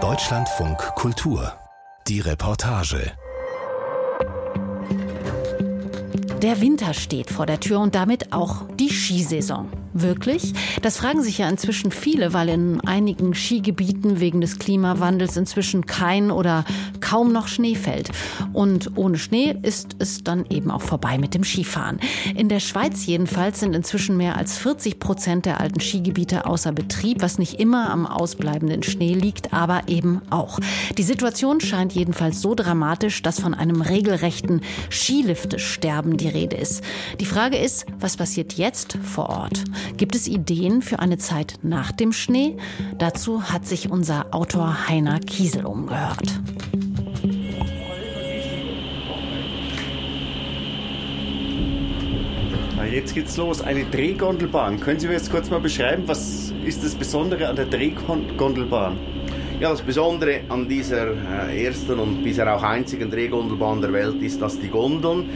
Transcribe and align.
Deutschlandfunk 0.00 0.78
Kultur. 0.94 1.52
Die 2.06 2.20
Reportage. 2.20 3.10
Der 6.40 6.60
Winter 6.60 6.94
steht 6.94 7.28
vor 7.28 7.46
der 7.46 7.58
Tür 7.58 7.80
und 7.80 7.96
damit 7.96 8.32
auch 8.32 8.62
die 8.78 8.88
Skisaison. 8.88 9.72
Wirklich? 9.94 10.52
Das 10.80 10.96
fragen 10.98 11.24
sich 11.24 11.38
ja 11.38 11.48
inzwischen 11.48 11.90
viele, 11.90 12.32
weil 12.32 12.50
in 12.50 12.80
einigen 12.82 13.34
Skigebieten 13.34 14.20
wegen 14.20 14.40
des 14.40 14.60
Klimawandels 14.60 15.36
inzwischen 15.36 15.84
kein 15.84 16.30
oder 16.30 16.64
kaum 17.08 17.32
noch 17.32 17.48
Schnee 17.48 17.74
fällt. 17.74 18.10
Und 18.52 18.96
ohne 18.96 19.18
Schnee 19.18 19.56
ist 19.62 19.96
es 19.98 20.22
dann 20.24 20.44
eben 20.50 20.70
auch 20.70 20.82
vorbei 20.82 21.18
mit 21.18 21.34
dem 21.34 21.44
Skifahren. 21.44 22.00
In 22.34 22.48
der 22.48 22.60
Schweiz 22.60 23.06
jedenfalls 23.06 23.60
sind 23.60 23.74
inzwischen 23.74 24.16
mehr 24.16 24.36
als 24.36 24.58
40 24.58 24.98
Prozent 24.98 25.46
der 25.46 25.60
alten 25.60 25.80
Skigebiete 25.80 26.44
außer 26.44 26.72
Betrieb, 26.72 27.22
was 27.22 27.38
nicht 27.38 27.60
immer 27.60 27.90
am 27.90 28.06
ausbleibenden 28.06 28.82
Schnee 28.82 29.14
liegt, 29.14 29.54
aber 29.54 29.82
eben 29.86 30.20
auch. 30.30 30.58
Die 30.98 31.02
Situation 31.02 31.60
scheint 31.60 31.94
jedenfalls 31.94 32.42
so 32.42 32.54
dramatisch, 32.54 33.22
dass 33.22 33.40
von 33.40 33.54
einem 33.54 33.80
regelrechten 33.80 34.60
Skiliftesterben 34.90 36.16
die 36.16 36.28
Rede 36.28 36.56
ist. 36.56 36.82
Die 37.20 37.26
Frage 37.26 37.56
ist, 37.56 37.86
was 38.00 38.16
passiert 38.16 38.54
jetzt 38.54 38.98
vor 39.02 39.30
Ort? 39.30 39.64
Gibt 39.96 40.14
es 40.14 40.28
Ideen 40.28 40.82
für 40.82 40.98
eine 40.98 41.16
Zeit 41.18 41.58
nach 41.62 41.90
dem 41.92 42.12
Schnee? 42.12 42.56
Dazu 42.98 43.44
hat 43.44 43.66
sich 43.66 43.90
unser 43.90 44.34
Autor 44.34 44.88
Heiner 44.88 45.20
Kiesel 45.20 45.64
umgehört. 45.64 46.40
Jetzt 52.98 53.14
geht's 53.14 53.36
los. 53.36 53.60
Eine 53.60 53.84
Drehgondelbahn. 53.84 54.80
Können 54.80 54.98
Sie 54.98 55.06
mir 55.06 55.12
jetzt 55.12 55.30
kurz 55.30 55.48
mal 55.50 55.60
beschreiben, 55.60 56.02
was 56.06 56.52
ist 56.64 56.82
das 56.82 56.96
Besondere 56.96 57.46
an 57.46 57.54
der 57.54 57.66
Drehgondelbahn? 57.66 58.96
Ja, 59.60 59.70
das 59.70 59.82
Besondere 59.82 60.40
an 60.48 60.68
dieser 60.68 61.12
äh, 61.46 61.64
ersten 61.64 62.00
und 62.00 62.24
bisher 62.24 62.52
auch 62.52 62.64
einzigen 62.64 63.08
Drehgondelbahn 63.08 63.80
der 63.80 63.92
Welt 63.92 64.20
ist, 64.20 64.42
dass 64.42 64.58
die 64.58 64.66
Gondeln 64.66 65.30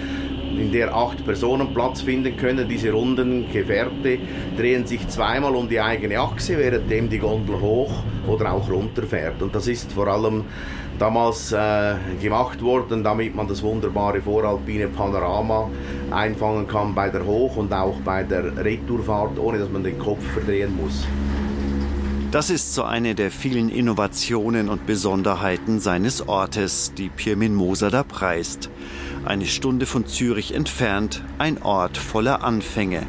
in 0.59 0.73
der 0.73 0.93
acht 0.93 1.25
Personen 1.25 1.73
Platz 1.73 2.01
finden 2.01 2.37
können. 2.37 2.69
Diese 2.69 2.91
runden 2.91 3.47
Gefährte 3.53 4.19
drehen 4.59 4.85
sich 4.85 5.07
zweimal 5.07 5.55
um 5.55 5.69
die 5.69 5.81
eigene 5.81 6.19
Achse, 6.19 6.59
währenddem 6.59 7.09
die 7.09 7.19
Gondel 7.19 7.61
hoch 7.61 7.93
oder 8.27 8.55
auch 8.55 8.69
runter 8.69 9.05
fährt. 9.05 9.41
Und 9.41 9.55
das 9.55 9.69
ist 9.69 9.93
vor 9.93 10.09
allem 10.09 10.47
damals 11.03 11.51
äh, 11.51 11.97
gemacht 12.21 12.63
worden, 12.63 13.03
damit 13.03 13.35
man 13.35 13.49
das 13.49 13.61
wunderbare 13.61 14.23
voralpine 14.23 14.87
Panorama 14.87 15.69
einfangen 16.13 16.69
kann 16.69 16.95
bei 16.95 17.11
der 17.11 17.27
Hoch- 17.27 17.57
und 17.57 17.73
auch 17.73 17.97
bei 18.05 18.23
der 18.23 18.57
Retourfahrt, 18.65 19.37
ohne 19.37 19.59
dass 19.59 19.69
man 19.69 19.83
den 19.83 19.99
Kopf 19.99 20.23
verdrehen 20.33 20.79
muss. 20.81 21.05
Das 22.31 22.51
ist 22.51 22.75
so 22.75 22.85
eine 22.85 23.17
der 23.17 23.33
vielen 23.33 23.69
Innovationen 23.69 24.69
und 24.69 24.87
Besonderheiten 24.87 25.81
seines 25.81 26.29
Ortes, 26.29 26.95
die 26.97 27.09
Pirmin 27.09 27.57
Moser 27.57 27.91
da 27.91 28.05
preist. 28.05 28.71
Eine 29.25 29.47
Stunde 29.47 29.87
von 29.87 30.07
Zürich 30.07 30.55
entfernt, 30.55 31.25
ein 31.39 31.61
Ort 31.63 31.99
voller 31.99 32.45
Anfänge. 32.45 33.03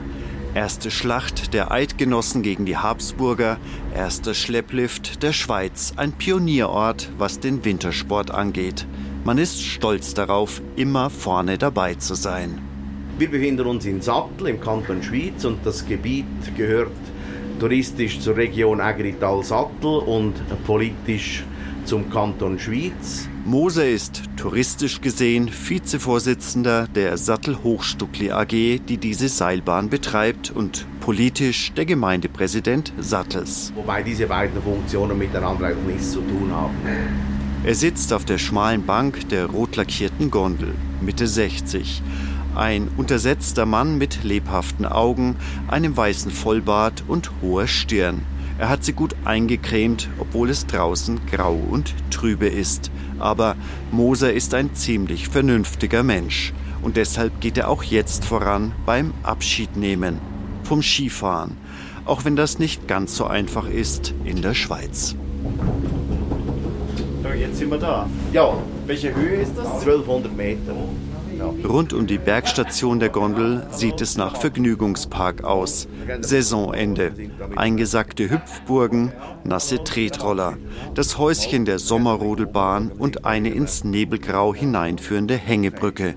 Erste 0.56 0.92
Schlacht 0.92 1.56
der 1.56 1.72
Eidgenossen 1.72 2.44
gegen 2.44 2.66
die 2.66 2.78
Habsburger, 2.78 3.58
erster 3.96 4.36
Schlepplift 4.36 5.24
der 5.24 5.34
Schweiz, 5.34 5.94
ein 5.98 6.12
Pionierort, 6.12 7.10
was 7.18 7.40
den 7.40 7.66
Wintersport 7.66 8.30
angeht. 8.30 8.86
Man 9.24 9.40
ist 9.40 9.64
stolz 9.64 10.14
darauf, 10.14 10.62
immer 10.76 11.10
vorne 11.10 11.58
dabei 11.58 11.96
zu 11.96 12.14
sein. 12.14 12.62
Wir 13.18 13.32
befinden 13.32 13.66
uns 13.66 13.86
in 13.86 14.00
Sattel 14.02 14.46
im 14.48 14.62
Kanton 14.62 15.02
Schwyz 15.02 15.44
und 15.44 15.66
das 15.66 15.88
Gebiet 15.88 16.26
gehört 16.56 16.92
touristisch 17.60 18.20
zur 18.20 18.38
Region 18.38 18.80
Agrital-Sattel 18.80 20.00
und 20.06 20.36
politisch 20.68 21.44
zum 21.86 22.12
Kanton 22.12 22.60
Schwyz. 22.60 23.28
Moser 23.46 23.90
ist 23.90 24.22
touristisch 24.38 25.02
gesehen 25.02 25.52
Vizevorsitzender 25.52 26.88
der 26.88 27.18
Sattel-Hochstuckli 27.18 28.32
AG, 28.32 28.80
die 28.88 28.98
diese 28.98 29.28
Seilbahn 29.28 29.90
betreibt, 29.90 30.50
und 30.50 30.88
politisch 31.02 31.74
der 31.74 31.86
Gemeindepräsident 31.86 32.94
Sattels. 33.00 33.74
Wobei 33.76 34.02
diese 34.02 34.28
beiden 34.28 34.62
Funktionen 34.62 35.18
miteinander 35.18 35.76
nichts 35.76 36.14
zu 36.14 36.22
tun 36.22 36.52
haben. 36.54 36.78
Er 37.66 37.76
sitzt 37.76 38.14
auf 38.14 38.24
der 38.24 38.38
schmalen 38.38 38.86
Bank 38.86 39.28
der 39.28 39.48
rot 39.48 39.76
lackierten 39.76 40.32
Gondel, 40.32 40.74
Mitte 41.02 41.28
60. 41.28 42.02
Ein 42.56 42.88
untersetzter 42.96 43.66
Mann 43.66 43.98
mit 43.98 44.24
lebhaften 44.24 44.86
Augen, 44.86 45.36
einem 45.68 45.98
weißen 45.98 46.32
Vollbart 46.32 47.04
und 47.10 47.30
hoher 47.42 47.68
Stirn. 47.68 48.22
Er 48.60 48.70
hat 48.70 48.84
sie 48.84 48.94
gut 48.94 49.16
eingecremt, 49.26 50.10
obwohl 50.20 50.50
es 50.50 50.68
draußen 50.68 51.20
grau 51.32 51.54
und 51.56 51.94
trübe 52.12 52.48
ist. 52.48 52.92
Aber 53.20 53.56
Moser 53.92 54.34
ist 54.34 54.54
ein 54.54 54.76
ziemlich 54.76 55.28
vernünftiger 55.28 56.04
Mensch. 56.04 56.54
Und 56.82 56.98
deshalb 56.98 57.42
geht 57.42 57.58
er 57.58 57.70
auch 57.70 57.84
jetzt 57.84 58.26
voran 58.26 58.74
beim 58.86 59.14
Abschiednehmen 59.24 60.20
vom 60.64 60.82
Skifahren. 60.82 61.58
Auch 62.06 62.26
wenn 62.26 62.36
das 62.36 62.60
nicht 62.60 62.88
ganz 62.88 63.16
so 63.16 63.26
einfach 63.26 63.68
ist 63.70 64.14
in 64.26 64.42
der 64.42 64.54
Schweiz. 64.54 65.16
So, 67.24 67.30
jetzt 67.30 67.58
sind 67.58 67.72
wir 67.72 67.78
da. 67.78 68.08
Ja, 68.34 68.54
Welche 68.86 69.16
Höhe 69.16 69.36
ist 69.36 69.58
das? 69.58 69.66
1200 69.66 70.36
Meter. 70.36 70.74
Rund 71.68 71.94
um 71.94 72.08
die 72.08 72.18
Bergstation 72.18 73.00
der 73.00 73.10
Gondel 73.10 73.66
sieht 73.72 74.02
es 74.02 74.18
nach 74.18 74.38
Vergnügungspark 74.38 75.44
aus. 75.44 75.88
Saisonende. 76.22 77.14
Eingesackte 77.56 78.30
Hüpfburgen, 78.30 79.12
nasse 79.44 79.84
Tretroller, 79.84 80.58
das 80.94 81.18
Häuschen 81.18 81.66
der 81.66 81.80
Sommerrodelbahn 81.80 82.92
und 82.92 83.26
eine 83.26 83.50
ins 83.50 83.84
Nebelgrau 83.84 84.54
hineinführende 84.54 85.36
Hängebrücke. 85.36 86.16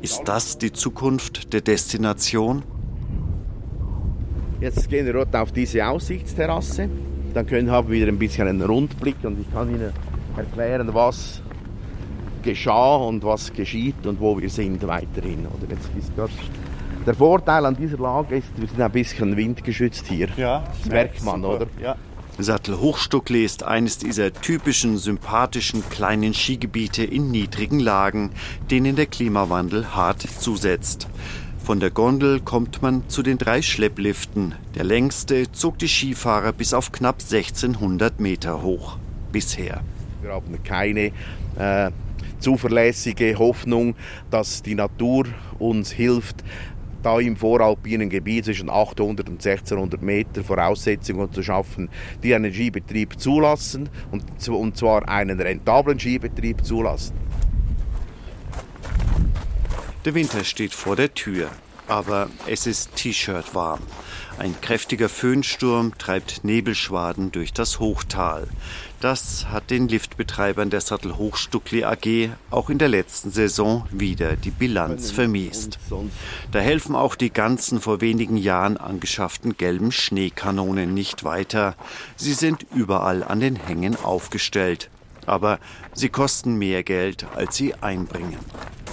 Ist 0.00 0.22
das 0.26 0.58
die 0.58 0.72
Zukunft 0.72 1.52
der 1.52 1.60
Destination? 1.60 2.62
Jetzt 4.60 4.88
gehen 4.88 5.06
wir 5.06 5.12
dort 5.12 5.34
auf 5.34 5.52
diese 5.52 5.86
Aussichtsterrasse. 5.86 6.88
Dann 7.34 7.46
können, 7.46 7.68
wir 7.68 7.88
wieder 7.90 8.08
ein 8.08 8.18
bisschen 8.18 8.48
einen 8.48 8.62
Rundblick 8.62 9.16
und 9.22 9.40
ich 9.40 9.52
kann 9.52 9.70
Ihnen 9.70 9.92
erklären, 10.36 10.92
was 10.92 11.42
geschah 12.42 12.96
und 12.96 13.24
was 13.24 13.52
geschieht 13.52 14.06
und 14.06 14.20
wo 14.20 14.38
wir 14.40 14.50
sind 14.50 14.86
weiterhin. 14.86 15.46
Oder 15.46 15.74
jetzt 15.74 15.90
ist 15.96 16.14
grad 16.16 16.30
der 17.08 17.14
Vorteil 17.14 17.64
an 17.64 17.74
dieser 17.74 17.96
Lage 17.96 18.36
ist, 18.36 18.48
wir 18.56 18.68
sind 18.68 18.82
ein 18.82 18.90
bisschen 18.90 19.34
windgeschützt 19.34 20.06
hier. 20.08 20.28
Ja, 20.36 20.64
das 20.82 20.90
merkt 20.90 21.24
man, 21.24 21.40
super. 21.40 21.54
oder? 21.54 21.66
Ja. 21.80 21.96
Sattelhochstuckle 22.36 23.42
ist 23.42 23.62
eines 23.62 23.96
dieser 23.96 24.30
typischen, 24.32 24.98
sympathischen 24.98 25.88
kleinen 25.88 26.34
Skigebiete 26.34 27.04
in 27.04 27.30
niedrigen 27.30 27.80
Lagen, 27.80 28.30
denen 28.70 28.94
der 28.94 29.06
Klimawandel 29.06 29.96
hart 29.96 30.20
zusetzt. 30.20 31.08
Von 31.64 31.80
der 31.80 31.90
Gondel 31.90 32.40
kommt 32.40 32.82
man 32.82 33.08
zu 33.08 33.22
den 33.22 33.38
drei 33.38 33.62
Schleppliften. 33.62 34.54
Der 34.74 34.84
längste 34.84 35.50
zog 35.50 35.78
die 35.78 35.88
Skifahrer 35.88 36.52
bis 36.52 36.74
auf 36.74 36.92
knapp 36.92 37.20
1600 37.20 38.20
Meter 38.20 38.62
hoch. 38.62 38.98
Bisher. 39.32 39.80
Wir 40.20 40.32
haben 40.32 40.62
keine 40.62 41.12
äh, 41.58 41.90
zuverlässige 42.38 43.38
Hoffnung, 43.38 43.94
dass 44.30 44.62
die 44.62 44.74
Natur 44.74 45.26
uns 45.58 45.90
hilft, 45.90 46.44
da 47.02 47.20
im 47.20 47.36
voralpinen 47.36 48.10
Gebiet 48.10 48.44
zwischen 48.44 48.70
800 48.70 49.28
und 49.28 49.44
1600 49.44 50.02
Meter 50.02 50.42
Voraussetzungen 50.42 51.32
zu 51.32 51.42
schaffen, 51.42 51.88
die 52.22 52.34
einen 52.34 52.52
Skibetrieb 52.52 53.18
zulassen 53.20 53.88
und, 54.10 54.48
und 54.48 54.76
zwar 54.76 55.08
einen 55.08 55.40
rentablen 55.40 55.98
Skibetrieb 55.98 56.64
zulassen. 56.64 57.14
Der 60.04 60.14
Winter 60.14 60.44
steht 60.44 60.72
vor 60.72 60.96
der 60.96 61.12
Tür, 61.12 61.50
aber 61.86 62.28
es 62.46 62.66
ist 62.66 62.94
T-Shirt 62.96 63.54
warm. 63.54 63.80
Ein 64.38 64.54
kräftiger 64.60 65.08
Föhnsturm 65.08 65.98
treibt 65.98 66.44
Nebelschwaden 66.44 67.32
durch 67.32 67.52
das 67.52 67.80
Hochtal. 67.80 68.46
Das 69.00 69.46
hat 69.48 69.70
den 69.70 69.88
Liftbetreibern 69.88 70.70
der 70.70 70.80
Sattel 70.80 71.16
Hochstuckli 71.16 71.82
AG 71.82 72.30
auch 72.50 72.70
in 72.70 72.78
der 72.78 72.86
letzten 72.88 73.32
Saison 73.32 73.88
wieder 73.90 74.36
die 74.36 74.52
Bilanz 74.52 75.10
vermiest. 75.10 75.80
Da 76.52 76.60
helfen 76.60 76.94
auch 76.94 77.16
die 77.16 77.32
ganzen 77.32 77.80
vor 77.80 78.00
wenigen 78.00 78.36
Jahren 78.36 78.76
angeschafften 78.76 79.56
gelben 79.56 79.90
Schneekanonen 79.90 80.94
nicht 80.94 81.24
weiter. 81.24 81.74
Sie 82.14 82.34
sind 82.34 82.64
überall 82.72 83.24
an 83.24 83.40
den 83.40 83.56
Hängen 83.56 83.96
aufgestellt. 83.96 84.88
Aber 85.28 85.58
sie 85.92 86.08
kosten 86.08 86.56
mehr 86.56 86.82
Geld, 86.82 87.26
als 87.36 87.56
sie 87.56 87.74
einbringen. 87.74 88.38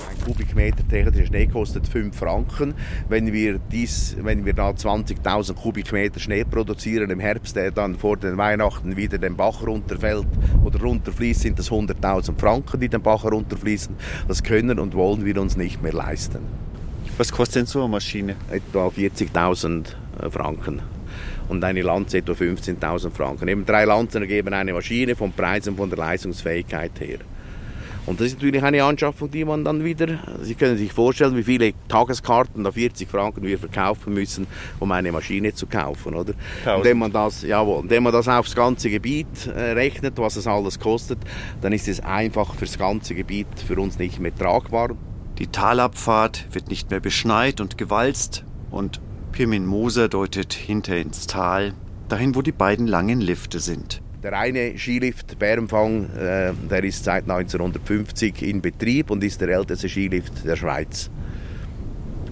Ein 0.10 0.26
Kubikmeter 0.26 0.86
technischer 0.88 1.28
Schnee 1.28 1.48
kostet 1.48 1.88
5 1.88 2.14
Franken. 2.14 2.74
Wenn 3.08 3.32
wir, 3.32 3.58
dies, 3.72 4.18
wenn 4.20 4.44
wir 4.44 4.54
da 4.54 4.72
20.000 4.72 5.54
Kubikmeter 5.54 6.20
Schnee 6.20 6.44
produzieren 6.44 7.10
im 7.10 7.22
Herbst, 7.22 7.56
der 7.56 7.72
dann 7.72 7.96
vor 7.96 8.18
den 8.18 8.38
Weihnachten 8.38 8.98
wieder 8.98 9.18
den 9.18 9.38
Bach 9.38 9.62
runterfällt 9.66 10.28
oder 10.66 10.82
runterfließt, 10.82 11.40
sind 11.40 11.58
das 11.58 11.72
100.000 11.72 12.38
Franken, 12.38 12.81
die 12.81 12.90
den 12.90 13.02
Bach 13.02 13.24
runterfließen. 13.24 13.96
Das 14.28 14.44
können 14.44 14.78
und 14.80 14.94
wollen 14.94 15.24
wir 15.24 15.40
uns 15.40 15.56
nicht 15.56 15.81
mehr 15.81 15.94
leisten. 15.94 16.40
Was 17.18 17.31
kostet 17.31 17.56
denn 17.56 17.66
so 17.66 17.80
eine 17.80 17.90
Maschine? 17.90 18.36
Etwa 18.52 18.88
40.000 18.88 19.86
Franken. 20.30 20.81
Und 21.48 21.63
eine 21.63 21.81
Lanze 21.81 22.19
etwa 22.19 22.33
15.000 22.33 23.12
Franken. 23.12 23.48
Eben 23.48 23.66
drei 23.66 23.86
Lanzen 23.86 24.22
ergeben 24.22 24.54
eine 24.54 24.74
Maschine 24.74 25.16
vom 25.16 25.31
Preis 25.31 25.68
und 25.68 25.77
von 25.77 25.89
der 25.89 26.00
Leistungsfähigkeit 26.00 27.00
her. 27.00 27.19
Und 28.06 28.19
das 28.19 28.27
ist 28.27 28.36
natürlich 28.36 28.63
eine 28.63 28.83
Anschaffung, 28.83 29.31
die 29.31 29.44
man 29.45 29.63
dann 29.63 29.83
wieder, 29.83 30.19
Sie 30.42 30.56
können 30.56 30.77
sich 30.77 30.94
vorstellen, 30.94 31.36
wie 31.36 31.44
viele 31.44 31.74
Tageskarten 31.88 32.63
da 32.63 32.72
40 32.72 33.10
Franken 33.10 33.44
wir 33.44 33.57
verkaufen 33.57 34.13
müssen, 34.13 34.45
um 34.80 34.92
eine 34.92 35.12
Maschine 35.12 35.54
zu 35.54 35.66
kaufen, 35.66 36.13
oder? 36.13 36.33
Indem 36.77 37.00
man 37.00 37.12
das, 37.12 37.42
jawohl, 37.42 37.81
indem 37.81 38.04
man 38.04 38.13
das 38.13 38.28
aufs 38.28 38.56
ganze 38.56 38.89
Gebiet 38.89 39.48
äh, 39.48 39.71
rechnet, 39.71 40.18
was 40.18 40.36
es 40.36 40.45
alles 40.45 40.80
kostet, 40.80 41.18
dann 41.62 41.74
ist 41.74 41.88
es 41.88 42.00
einfach 42.00 42.54
fürs 42.54 42.78
ganze 42.78 43.16
Gebiet 43.16 43.48
für 43.68 43.80
uns 43.80 43.98
nicht 43.98 44.19
mehr 44.19 44.36
tragbar. 44.36 44.92
Die 45.39 45.48
Talabfahrt 45.48 46.48
wird 46.51 46.69
nicht 46.69 46.92
mehr 46.92 47.00
beschneit 47.00 47.60
und 47.60 47.78
gewalzt 47.78 48.45
und 48.69 49.01
Pirmin 49.36 49.66
Moser 49.66 50.08
deutet 50.08 50.54
hinter 50.54 50.96
ins 50.96 51.28
Tal, 51.28 51.74
dahin, 52.08 52.36
wo 52.36 52.42
die 52.42 52.54
beiden 52.54 52.88
langen 52.88 53.20
Lifte 53.20 53.60
sind. 53.60 54.02
Der 54.24 54.32
eine 54.32 54.78
Skilift 54.78 55.38
Bärenfang, 55.38 56.10
äh, 56.12 56.54
der 56.72 56.84
ist 56.86 57.04
seit 57.04 57.24
1950 57.30 58.42
in 58.44 58.62
Betrieb 58.62 59.12
und 59.12 59.22
ist 59.26 59.42
der 59.42 59.50
älteste 59.50 59.90
Skilift 59.90 60.46
der 60.46 60.56
Schweiz. 60.56 61.10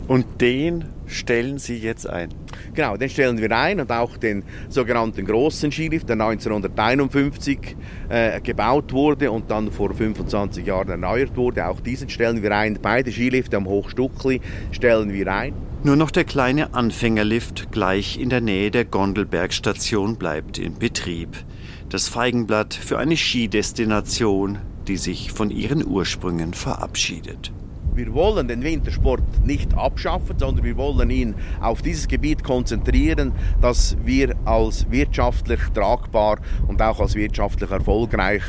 Und 0.08 0.40
den 0.40 0.86
stellen 1.06 1.58
Sie 1.58 1.76
jetzt 1.76 2.08
ein? 2.08 2.30
Genau, 2.74 2.96
den 2.96 3.10
stellen 3.10 3.38
wir 3.38 3.52
ein 3.52 3.82
und 3.82 3.92
auch 3.92 4.16
den 4.16 4.44
sogenannten 4.70 5.26
großen 5.26 5.74
Skilift, 5.74 6.08
der 6.08 6.14
1951 6.14 7.76
äh, 8.08 8.40
gebaut 8.40 8.94
wurde 8.94 9.30
und 9.30 9.52
dann 9.52 9.74
vor 9.74 9.94
25 9.94 10.66
Jahren 10.66 10.88
erneuert 10.88 11.36
wurde. 11.36 11.68
Auch 11.68 11.82
diesen 11.82 12.08
stellen 12.08 12.42
wir 12.42 12.56
ein. 12.56 12.80
Beide 12.82 13.12
Skilifte 13.12 13.58
am 13.58 13.68
Hochstuckli 13.68 14.40
stellen 14.72 15.12
wir 15.12 15.28
ein. 15.28 15.73
Nur 15.86 15.98
noch 15.98 16.12
der 16.12 16.24
kleine 16.24 16.74
Anfängerlift 16.74 17.70
gleich 17.74 18.18
in 18.18 18.30
der 18.30 18.40
Nähe 18.40 18.72
der 18.72 18.86
Gondelbergstation 18.86 20.16
bleibt 20.16 20.58
in 20.58 20.80
Betrieb 20.80 21.44
das 21.90 22.08
Feigenblatt 22.08 22.74
für 22.74 22.98
eine 22.98 23.18
Skidestination, 23.18 24.60
die 24.88 24.96
sich 24.96 25.34
von 25.34 25.52
ihren 25.52 25.86
Ursprüngen 25.86 26.54
verabschiedet. 26.54 27.52
Wir 27.94 28.14
wollen 28.14 28.48
den 28.48 28.64
Wintersport 28.64 29.46
nicht 29.46 29.74
abschaffen, 29.76 30.40
sondern 30.40 30.64
wir 30.64 30.78
wollen 30.78 31.10
ihn 31.10 31.36
auf 31.60 31.82
dieses 31.82 32.08
Gebiet 32.08 32.46
konzentrieren, 32.46 33.34
das 33.62 33.98
wir 34.06 34.36
als 34.46 34.90
wirtschaftlich 34.90 35.60
tragbar 35.74 36.40
und 36.68 36.82
auch 36.82 37.02
als 37.02 37.14
wirtschaftlich 37.14 37.70
erfolgreich 37.70 38.42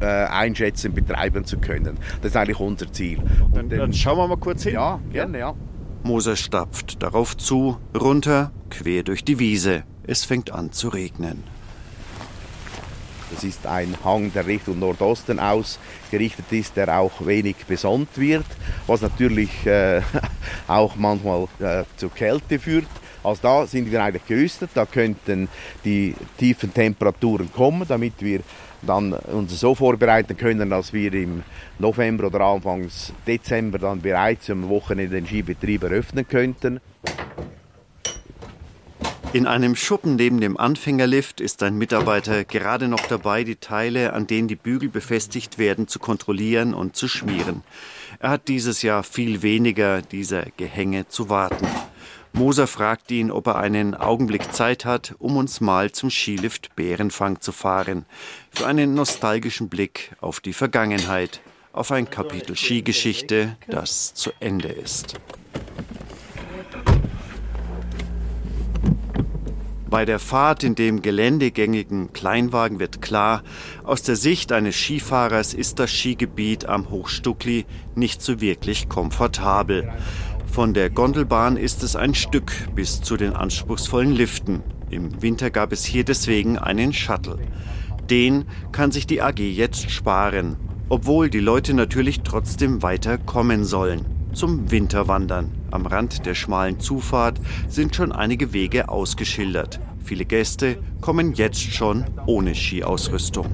äh, 0.00 0.04
einschätzen, 0.04 0.92
betreiben 0.92 1.44
zu 1.44 1.58
können. 1.58 1.96
Das 2.20 2.32
ist 2.32 2.36
eigentlich 2.36 2.58
unser 2.58 2.92
Ziel. 2.92 3.18
Dann, 3.54 3.70
dann, 3.70 3.92
schauen 3.92 4.18
wir 4.18 4.26
mal 4.26 4.36
kurz 4.36 4.64
hin. 4.64 4.74
Ja, 4.74 4.98
gerne, 5.12 5.38
ja. 5.38 5.54
Moser 6.04 6.36
stapft 6.36 7.02
darauf 7.02 7.36
zu, 7.36 7.78
runter, 7.98 8.50
quer 8.70 9.04
durch 9.04 9.24
die 9.24 9.38
Wiese. 9.38 9.84
Es 10.04 10.24
fängt 10.24 10.50
an 10.50 10.72
zu 10.72 10.88
regnen. 10.88 11.44
Das 13.32 13.44
ist 13.44 13.66
ein 13.66 13.96
Hang, 14.04 14.32
der 14.32 14.46
Richtung 14.46 14.80
Nordosten 14.80 15.38
ausgerichtet 15.38 16.46
ist, 16.50 16.76
der 16.76 16.98
auch 16.98 17.24
wenig 17.24 17.56
besonnt 17.66 18.08
wird, 18.16 18.44
was 18.86 19.00
natürlich 19.00 19.64
äh, 19.64 20.02
auch 20.68 20.96
manchmal 20.96 21.46
äh, 21.60 21.84
zu 21.96 22.08
Kälte 22.08 22.58
führt. 22.58 22.88
Also 23.22 23.40
da 23.42 23.66
sind 23.66 23.90
wir 23.90 24.02
eigentlich 24.02 24.26
gerüstet, 24.26 24.70
da 24.74 24.84
könnten 24.84 25.48
die 25.84 26.14
tiefen 26.36 26.74
Temperaturen 26.74 27.50
kommen, 27.52 27.86
damit 27.86 28.14
wir 28.20 28.40
dann 28.82 29.12
uns 29.12 29.58
so 29.58 29.74
vorbereiten 29.74 30.36
können, 30.36 30.70
dass 30.70 30.92
wir 30.92 31.12
im 31.14 31.42
November 31.78 32.26
oder 32.26 32.40
Anfangs 32.40 33.12
Dezember 33.26 33.78
dann 33.78 34.00
bereits 34.00 34.50
am 34.50 34.68
Wochenende 34.68 35.16
den 35.16 35.26
Skibetrieb 35.26 35.84
eröffnen 35.84 36.26
könnten. 36.26 36.80
In 39.32 39.46
einem 39.46 39.76
Schuppen 39.76 40.16
neben 40.16 40.42
dem 40.42 40.58
Anfängerlift 40.58 41.40
ist 41.40 41.62
ein 41.62 41.78
Mitarbeiter 41.78 42.44
gerade 42.44 42.86
noch 42.86 43.06
dabei, 43.06 43.44
die 43.44 43.56
Teile, 43.56 44.12
an 44.12 44.26
denen 44.26 44.46
die 44.46 44.56
Bügel 44.56 44.90
befestigt 44.90 45.56
werden, 45.56 45.88
zu 45.88 45.98
kontrollieren 45.98 46.74
und 46.74 46.96
zu 46.96 47.08
schmieren. 47.08 47.62
Er 48.18 48.28
hat 48.28 48.48
dieses 48.48 48.82
Jahr 48.82 49.02
viel 49.02 49.40
weniger 49.40 50.02
dieser 50.02 50.44
Gehänge 50.58 51.08
zu 51.08 51.30
warten. 51.30 51.66
Moser 52.34 52.66
fragt 52.66 53.10
ihn, 53.10 53.30
ob 53.30 53.46
er 53.46 53.56
einen 53.56 53.94
Augenblick 53.94 54.54
Zeit 54.54 54.86
hat, 54.86 55.14
um 55.18 55.36
uns 55.36 55.60
mal 55.60 55.92
zum 55.92 56.10
Skilift 56.10 56.74
Bärenfang 56.74 57.40
zu 57.42 57.52
fahren. 57.52 58.06
Für 58.50 58.66
einen 58.66 58.94
nostalgischen 58.94 59.68
Blick 59.68 60.12
auf 60.20 60.40
die 60.40 60.54
Vergangenheit, 60.54 61.40
auf 61.74 61.92
ein 61.92 62.08
Kapitel 62.08 62.56
Skigeschichte, 62.56 63.56
das 63.68 64.14
zu 64.14 64.30
Ende 64.40 64.68
ist. 64.68 65.20
Bei 69.92 70.06
der 70.06 70.18
Fahrt 70.18 70.64
in 70.64 70.74
dem 70.74 71.02
geländegängigen 71.02 72.14
Kleinwagen 72.14 72.78
wird 72.78 73.02
klar, 73.02 73.42
aus 73.84 74.02
der 74.02 74.16
Sicht 74.16 74.50
eines 74.50 74.74
Skifahrers 74.74 75.52
ist 75.52 75.78
das 75.78 75.90
Skigebiet 75.90 76.64
am 76.64 76.88
Hochstuckli 76.88 77.66
nicht 77.94 78.22
so 78.22 78.40
wirklich 78.40 78.88
komfortabel. 78.88 79.92
Von 80.52 80.74
der 80.74 80.90
Gondelbahn 80.90 81.56
ist 81.56 81.82
es 81.82 81.96
ein 81.96 82.14
Stück 82.14 82.52
bis 82.74 83.00
zu 83.00 83.16
den 83.16 83.32
anspruchsvollen 83.32 84.12
Liften. 84.12 84.62
Im 84.90 85.22
Winter 85.22 85.50
gab 85.50 85.72
es 85.72 85.82
hier 85.82 86.04
deswegen 86.04 86.58
einen 86.58 86.92
Shuttle. 86.92 87.38
Den 88.10 88.44
kann 88.70 88.90
sich 88.90 89.06
die 89.06 89.22
AG 89.22 89.38
jetzt 89.38 89.90
sparen, 89.90 90.56
obwohl 90.90 91.30
die 91.30 91.40
Leute 91.40 91.72
natürlich 91.72 92.20
trotzdem 92.20 92.82
weiter 92.82 93.16
kommen 93.16 93.64
sollen 93.64 94.04
zum 94.34 94.70
Winterwandern. 94.70 95.52
Am 95.70 95.86
Rand 95.86 96.26
der 96.26 96.34
schmalen 96.34 96.78
Zufahrt 96.80 97.40
sind 97.68 97.96
schon 97.96 98.12
einige 98.12 98.52
Wege 98.52 98.90
ausgeschildert. 98.90 99.80
Viele 100.04 100.26
Gäste 100.26 100.82
kommen 101.00 101.32
jetzt 101.32 101.62
schon 101.62 102.04
ohne 102.26 102.54
Skiausrüstung. 102.54 103.46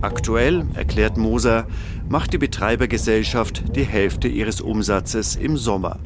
Aktuell, 0.00 0.64
erklärt 0.74 1.16
Moser, 1.16 1.66
macht 2.08 2.32
die 2.32 2.38
Betreibergesellschaft 2.38 3.74
die 3.74 3.84
Hälfte 3.84 4.28
ihres 4.28 4.60
Umsatzes 4.60 5.34
im 5.34 5.56
Sommer. 5.56 5.98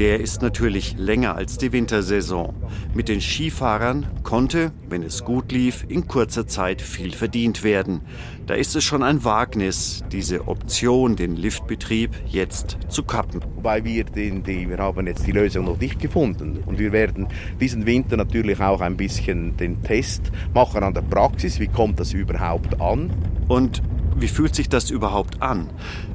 Der 0.00 0.18
ist 0.18 0.40
natürlich 0.40 0.96
länger 0.96 1.36
als 1.36 1.58
die 1.58 1.72
Wintersaison. 1.72 2.54
Mit 2.94 3.10
den 3.10 3.20
Skifahrern 3.20 4.06
konnte, 4.22 4.72
wenn 4.88 5.02
es 5.02 5.24
gut 5.24 5.52
lief, 5.52 5.84
in 5.88 6.08
kurzer 6.08 6.46
Zeit 6.46 6.80
viel 6.80 7.12
verdient 7.12 7.62
werden. 7.62 8.00
Da 8.46 8.54
ist 8.54 8.74
es 8.74 8.82
schon 8.82 9.02
ein 9.02 9.24
Wagnis, 9.24 10.02
diese 10.10 10.48
Option, 10.48 11.16
den 11.16 11.36
Liftbetrieb 11.36 12.12
jetzt 12.26 12.78
zu 12.88 13.02
kappen. 13.02 13.42
Wobei 13.56 13.84
wir, 13.84 14.04
den, 14.04 14.42
die, 14.42 14.70
wir 14.70 14.78
haben 14.78 15.06
jetzt 15.06 15.26
die 15.26 15.32
Lösung 15.32 15.66
noch 15.66 15.78
nicht 15.78 15.98
gefunden. 15.98 16.64
Und 16.64 16.78
wir 16.78 16.92
werden 16.92 17.28
diesen 17.60 17.84
Winter 17.84 18.16
natürlich 18.16 18.58
auch 18.58 18.80
ein 18.80 18.96
bisschen 18.96 19.58
den 19.58 19.82
Test 19.82 20.32
machen 20.54 20.82
an 20.82 20.94
der 20.94 21.02
Praxis. 21.02 21.60
Wie 21.60 21.68
kommt 21.68 22.00
das 22.00 22.14
überhaupt 22.14 22.80
an? 22.80 23.10
Und 23.48 23.82
wie 24.16 24.28
fühlt 24.28 24.54
sich 24.54 24.70
das 24.70 24.88
überhaupt 24.88 25.42
an? 25.42 25.68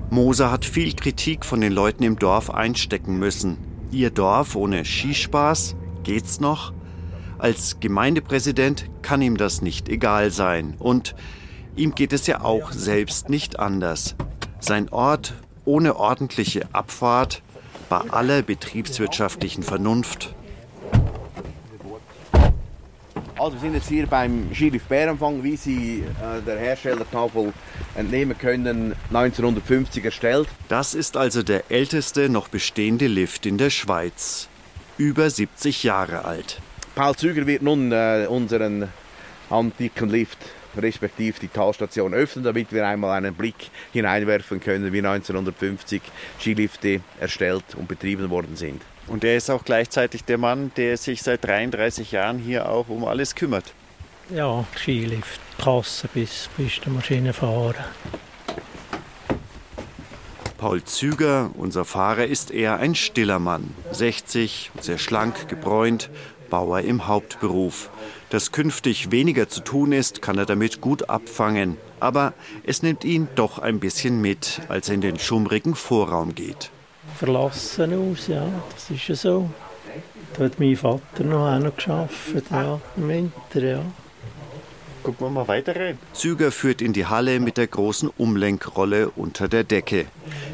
Moser 0.10 0.50
hat 0.50 0.66
viel 0.66 0.94
Kritik 0.94 1.46
von 1.46 1.62
den 1.62 1.72
Leuten 1.72 2.02
im 2.02 2.18
Dorf 2.18 2.50
einstecken 2.50 3.20
müssen. 3.20 3.75
Ihr 3.96 4.10
Dorf 4.10 4.58
ohne 4.58 4.84
Skispaß? 4.84 5.78
Geht's 6.04 6.42
noch? 6.42 6.74
Als 7.38 7.80
Gemeindepräsident 7.80 8.90
kann 9.02 9.22
ihm 9.22 9.38
das 9.38 9.62
nicht 9.62 9.88
egal 9.88 10.32
sein. 10.32 10.76
Und 10.80 11.16
ihm 11.78 11.96
geht 11.96 12.12
es 12.12 12.28
ja 12.28 12.42
auch 12.42 12.74
selbst 12.74 13.30
nicht 13.30 13.58
anders. 13.58 14.18
Sein 14.60 14.90
Ort 14.90 15.36
ohne 15.64 15.96
ordentliche 15.96 16.68
Abfahrt, 16.74 17.42
bei 17.88 18.02
aller 18.10 18.42
betriebswirtschaftlichen 18.42 19.64
Vernunft, 19.64 20.36
also 23.46 23.58
wir 23.58 23.62
sind 23.62 23.76
jetzt 23.76 23.90
hier 23.90 24.08
beim 24.08 24.50
Skilift 24.56 24.90
Bärenfang, 24.90 25.44
wie 25.44 25.56
Sie 25.56 26.00
äh, 26.00 26.42
der 26.42 26.58
Herstellertafel 26.58 27.54
entnehmen 27.94 28.36
können, 28.36 28.96
1950 29.10 30.04
erstellt. 30.04 30.48
Das 30.68 30.96
ist 30.96 31.16
also 31.16 31.44
der 31.44 31.70
älteste 31.70 32.28
noch 32.28 32.48
bestehende 32.48 33.06
Lift 33.06 33.46
in 33.46 33.60
der 33.60 33.70
Schweiz. 33.70 34.50
Über 34.98 35.30
70 35.30 35.84
Jahre 35.84 36.26
alt. 36.26 36.60
Paul 36.96 37.16
Züger 37.16 37.46
wird 37.46 37.62
nun 37.62 37.92
äh, 37.92 38.26
unseren 38.28 38.90
antiken 39.52 40.10
Lift 40.10 40.40
respektive 40.76 41.40
die 41.40 41.48
Talstation 41.48 42.16
öffnen, 42.16 42.44
damit 42.44 42.74
wir 42.74 42.88
einmal 42.88 43.16
einen 43.16 43.36
Blick 43.36 43.70
hineinwerfen 43.94 44.60
können, 44.60 44.92
wie 44.92 45.06
1950 45.06 46.02
Skilifte 46.40 47.02
erstellt 47.20 47.64
und 47.78 47.88
betrieben 47.88 48.32
worden 48.32 48.56
sind. 48.56 48.82
Und 49.08 49.24
er 49.24 49.38
ist 49.38 49.50
auch 49.50 49.64
gleichzeitig 49.64 50.24
der 50.24 50.38
Mann, 50.38 50.72
der 50.78 50.98
sich 50.98 51.22
seit 51.22 51.44
33 51.44 52.12
Jahren 52.12 52.40
hier 52.40 52.70
auch 52.70 52.90
um 52.90 53.06
alles 53.06 53.36
kümmert. 53.36 53.74
Ja, 54.30 54.66
Skilift, 54.76 55.40
Kasse 55.60 56.10
bis, 56.14 56.50
bis 56.58 56.80
der 56.80 56.92
Maschinenfahrer. 56.92 57.76
Paul 60.58 60.84
Züger, 60.84 61.52
unser 61.56 61.86
Fahrer, 61.86 62.26
ist 62.26 62.50
eher 62.50 62.78
ein 62.78 62.96
stiller 62.96 63.38
Mann. 63.38 63.76
60, 63.92 64.72
sehr 64.82 64.98
schlank, 64.98 65.48
gebräunt, 65.48 66.10
Bauer 66.50 66.80
im 66.80 67.08
Hauptberuf. 67.08 67.92
Dass 68.32 68.52
künftig 68.52 69.12
weniger 69.12 69.48
zu 69.48 69.62
tun 69.62 69.92
ist, 69.92 70.24
kann 70.24 70.40
er 70.40 70.48
damit 70.48 70.82
gut 70.82 71.10
abfangen. 71.10 71.78
Aber 72.00 72.34
es 72.64 72.82
nimmt 72.82 73.04
ihn 73.04 73.28
doch 73.36 73.60
ein 73.60 73.80
bisschen 73.80 74.22
mit, 74.22 74.62
als 74.68 74.90
er 74.90 74.96
in 74.96 75.02
den 75.02 75.20
schummrigen 75.20 75.76
Vorraum 75.76 76.34
geht 76.34 76.72
verlassen 77.16 78.12
aus, 78.12 78.28
ja, 78.28 78.48
das 78.74 78.90
ist 78.90 79.08
ja 79.08 79.16
so. 79.16 79.50
Da 80.38 80.46
hat 80.46 80.60
mein 80.60 80.76
Vater 80.76 81.24
noch 81.24 81.48
auch 81.48 81.60
noch 81.60 81.76
gearbeitet, 81.76 82.46
ja, 82.52 82.80
im 82.98 83.08
Winter, 83.08 83.62
ja. 83.62 83.82
Gucken 85.04 85.28
wir 85.28 85.30
mal 85.30 85.48
weiter 85.48 85.76
rein. 85.76 86.00
Züger 86.14 86.52
führt 86.52 86.82
in 86.82 86.92
die 86.92 87.06
Halle 87.06 87.40
mit 87.40 87.58
der 87.58 87.68
großen 87.68 88.10
Umlenkrolle 88.18 89.12
unter 89.12 89.48
der 89.48 89.64
Decke. 89.64 90.08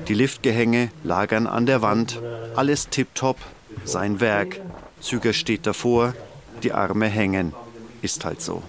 Die 0.10 0.14
Liftgehänge 0.14 0.92
lagern 1.06 1.48
an 1.48 1.66
der 1.66 1.82
Wand. 1.82 2.22
Alles 2.56 2.90
tipptopp. 2.90 3.38
Sein 3.86 4.20
Werk. 4.20 4.60
Züger 5.00 5.32
steht 5.32 5.66
davor. 5.66 6.14
Die 6.64 6.74
Arme 6.74 7.08
hängen. 7.08 7.54
Ist 8.02 8.26
halt 8.26 8.42
so. 8.42 8.62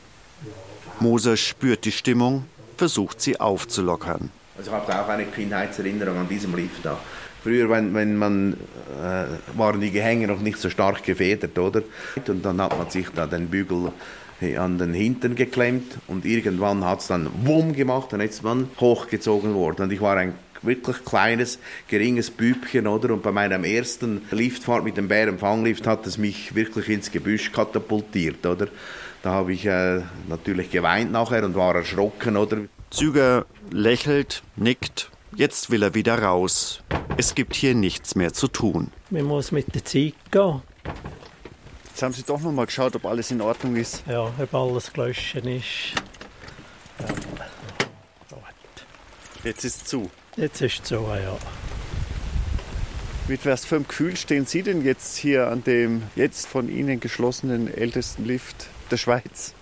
Moser 1.01 1.37
spürt 1.37 1.85
die 1.85 1.91
Stimmung, 1.91 2.45
versucht 2.77 3.21
sie 3.21 3.41
aufzulockern. 3.41 4.31
Also 4.57 4.71
ich 4.71 4.77
habe 4.77 5.03
auch 5.03 5.09
eine 5.09 5.25
Kindheitserinnerung 5.25 6.17
an 6.17 6.29
diesem 6.29 6.55
Lift 6.55 6.85
da. 6.85 6.97
Früher, 7.43 7.69
wenn, 7.71 7.95
wenn 7.95 8.17
man, 8.17 8.55
äh, 9.03 9.59
waren 9.59 9.81
die 9.81 9.91
Gehänge 9.91 10.29
noch 10.29 10.41
nicht 10.41 10.59
so 10.59 10.71
stark 10.71 11.03
gefedert, 11.03 11.59
oder? 11.59 11.83
Und 12.29 12.45
dann 12.45 12.61
hat 12.61 12.77
man 12.79 12.89
sich 12.89 13.09
da 13.15 13.27
den 13.27 13.49
Bügel 13.49 13.93
an 14.59 14.79
den 14.79 14.93
Hintern 14.93 15.37
geklemmt 15.37 15.99
und 16.09 16.25
irgendwann 16.25 16.85
hat 16.85 17.01
es 17.01 17.07
dann 17.07 17.31
Wumm 17.45 17.75
gemacht 17.75 18.13
und 18.13 18.21
jetzt 18.21 18.37
ist 18.37 18.43
man 18.43 18.69
hochgezogen 18.81 19.55
worden. 19.55 19.83
Und 19.83 19.93
ich 19.93 20.01
war 20.01 20.17
ein 20.17 20.35
wirklich 20.63 21.05
kleines, 21.05 21.59
geringes 21.89 22.31
Bübchen, 22.31 22.87
oder? 22.87 23.15
Und 23.15 23.23
bei 23.23 23.33
meinem 23.33 23.65
ersten 23.65 24.23
Liftfahrt 24.31 24.85
mit 24.85 24.97
dem 24.97 25.09
Bärenfanglift 25.09 25.87
hat 25.87 26.07
es 26.07 26.19
mich 26.19 26.55
wirklich 26.55 26.89
ins 26.89 27.11
Gebüsch 27.11 27.53
katapultiert, 27.53 28.45
oder? 28.47 28.69
Da 29.23 29.31
habe 29.31 29.53
ich 29.53 29.67
äh, 29.67 30.01
natürlich 30.29 30.71
geweint 30.71 31.13
nachher 31.13 31.45
und 31.45 31.55
war 31.55 31.77
erschrocken, 31.77 32.37
oder? 32.37 32.59
Züger 32.91 33.47
lächelt, 33.71 34.43
nickt. 34.57 35.12
Jetzt 35.35 35.71
will 35.71 35.83
er 35.83 35.95
wieder 35.95 36.23
raus. 36.23 36.83
Es 37.17 37.35
gibt 37.35 37.55
hier 37.55 37.75
nichts 37.75 38.15
mehr 38.15 38.35
zu 38.35 38.49
tun. 38.49 38.93
Man 39.09 39.25
muss 39.25 39.51
mit 39.51 39.75
der 39.75 39.85
Zeit 39.85 40.15
gehen. 40.31 40.63
Jetzt 41.89 42.03
haben 42.03 42.13
Sie 42.13 42.23
doch 42.23 42.41
noch 42.41 42.53
mal 42.53 42.67
geschaut, 42.67 42.95
ob 42.97 43.07
alles 43.07 43.31
in 43.31 43.41
Ordnung 43.41 43.77
ist. 43.77 44.03
Ja, 44.07 44.31
ob 44.39 44.55
alles 44.55 44.93
gelöscht 44.93 45.37
ist. 45.37 45.45
Ja. 46.99 47.07
Jetzt 49.45 49.65
ist 49.65 49.77
es 49.77 49.85
zu. 49.85 50.11
Jetzt 50.37 50.61
ist 50.61 50.83
es 50.83 50.89
so, 50.89 51.09
ja. 51.09 51.37
Mit 53.27 53.45
was 53.47 53.65
für 53.65 53.77
einem 53.77 53.89
Gefühl 53.89 54.17
stehen 54.17 54.47
Sie 54.47 54.63
denn 54.63 54.85
jetzt 54.85 55.17
hier 55.17 55.49
an 55.49 55.65
dem 55.65 56.03
jetzt 56.15 56.47
von 56.47 56.69
Ihnen 56.69 57.01
geschlossenen 57.01 57.73
ältesten 57.73 58.25
Lift 58.25 58.69
der 58.91 58.99
Schweiz? 58.99 59.55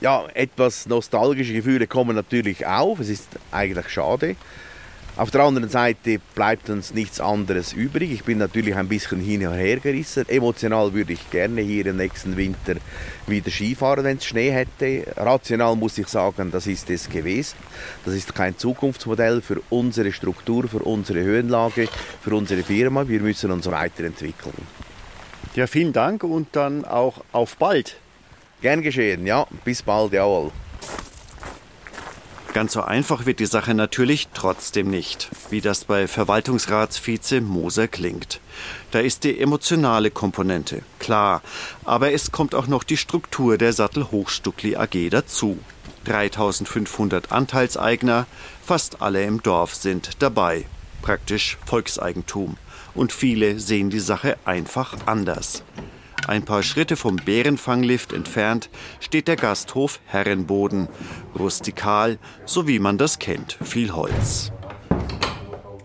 Ja, 0.00 0.26
etwas 0.34 0.86
nostalgische 0.86 1.52
Gefühle 1.52 1.86
kommen 1.86 2.14
natürlich 2.14 2.66
auf. 2.66 3.00
Es 3.00 3.08
ist 3.08 3.28
eigentlich 3.50 3.88
schade. 3.88 4.36
Auf 5.18 5.30
der 5.30 5.40
anderen 5.40 5.70
Seite 5.70 6.18
bleibt 6.34 6.68
uns 6.68 6.92
nichts 6.92 7.20
anderes 7.20 7.72
übrig. 7.72 8.12
Ich 8.12 8.24
bin 8.24 8.36
natürlich 8.36 8.76
ein 8.76 8.86
bisschen 8.86 9.18
hin 9.18 9.46
und 9.46 9.54
her 9.54 9.80
gerissen. 9.80 10.28
Emotional 10.28 10.92
würde 10.92 11.14
ich 11.14 11.30
gerne 11.30 11.62
hier 11.62 11.86
im 11.86 11.96
nächsten 11.96 12.36
Winter 12.36 12.74
wieder 13.26 13.50
Skifahren, 13.50 14.04
wenn 14.04 14.18
es 14.18 14.26
Schnee 14.26 14.50
hätte. 14.50 15.04
Rational 15.16 15.74
muss 15.74 15.96
ich 15.96 16.08
sagen, 16.08 16.50
das 16.50 16.66
ist 16.66 16.90
es 16.90 17.08
gewesen. 17.08 17.56
Das 18.04 18.12
ist 18.12 18.34
kein 18.34 18.58
Zukunftsmodell 18.58 19.40
für 19.40 19.62
unsere 19.70 20.12
Struktur, 20.12 20.68
für 20.68 20.80
unsere 20.80 21.20
Höhenlage, 21.20 21.88
für 22.20 22.36
unsere 22.36 22.62
Firma. 22.62 23.08
Wir 23.08 23.20
müssen 23.20 23.50
uns 23.50 23.70
weiterentwickeln. 23.70 24.66
Ja, 25.54 25.66
vielen 25.66 25.94
Dank 25.94 26.24
und 26.24 26.48
dann 26.52 26.84
auch 26.84 27.24
auf 27.32 27.56
bald. 27.56 27.96
Gern 28.60 28.82
geschehen, 28.82 29.26
ja. 29.26 29.46
Bis 29.64 29.80
bald, 29.80 30.12
jawohl. 30.12 30.52
Ganz 32.56 32.72
so 32.72 32.80
einfach 32.80 33.26
wird 33.26 33.38
die 33.38 33.44
Sache 33.44 33.74
natürlich 33.74 34.28
trotzdem 34.32 34.88
nicht, 34.88 35.28
wie 35.50 35.60
das 35.60 35.84
bei 35.84 36.08
Verwaltungsratsvize 36.08 37.42
Moser 37.42 37.86
klingt. 37.86 38.40
Da 38.92 39.00
ist 39.00 39.24
die 39.24 39.38
emotionale 39.38 40.10
Komponente, 40.10 40.80
klar, 40.98 41.42
aber 41.84 42.14
es 42.14 42.32
kommt 42.32 42.54
auch 42.54 42.66
noch 42.66 42.82
die 42.82 42.96
Struktur 42.96 43.58
der 43.58 43.74
Sattel 43.74 44.10
Hochstuckli 44.10 44.74
AG 44.74 45.10
dazu. 45.10 45.58
3500 46.06 47.30
Anteilseigner, 47.30 48.26
fast 48.64 49.02
alle 49.02 49.22
im 49.24 49.42
Dorf 49.42 49.74
sind 49.74 50.22
dabei, 50.22 50.64
praktisch 51.02 51.58
Volkseigentum. 51.66 52.56
Und 52.94 53.12
viele 53.12 53.60
sehen 53.60 53.90
die 53.90 54.00
Sache 54.00 54.38
einfach 54.46 54.96
anders. 55.04 55.62
Ein 56.26 56.42
paar 56.42 56.64
Schritte 56.64 56.96
vom 56.96 57.16
Bärenfanglift 57.16 58.12
entfernt 58.12 58.68
steht 58.98 59.28
der 59.28 59.36
Gasthof 59.36 60.00
Herrenboden. 60.06 60.88
Rustikal, 61.38 62.18
so 62.44 62.66
wie 62.66 62.80
man 62.80 62.98
das 62.98 63.20
kennt. 63.20 63.56
Viel 63.62 63.92
Holz. 63.92 64.50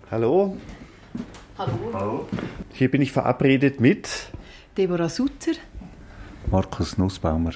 Hallo. 0.09 0.57
Hallo. 1.59 1.77
Hallo. 1.93 2.27
Hier 2.73 2.89
bin 2.89 3.03
ich 3.03 3.11
verabredet 3.11 3.79
mit 3.79 4.09
Deborah 4.77 5.09
Sutter. 5.09 5.51
Markus 6.49 6.97
Nussbaumer. 6.97 7.53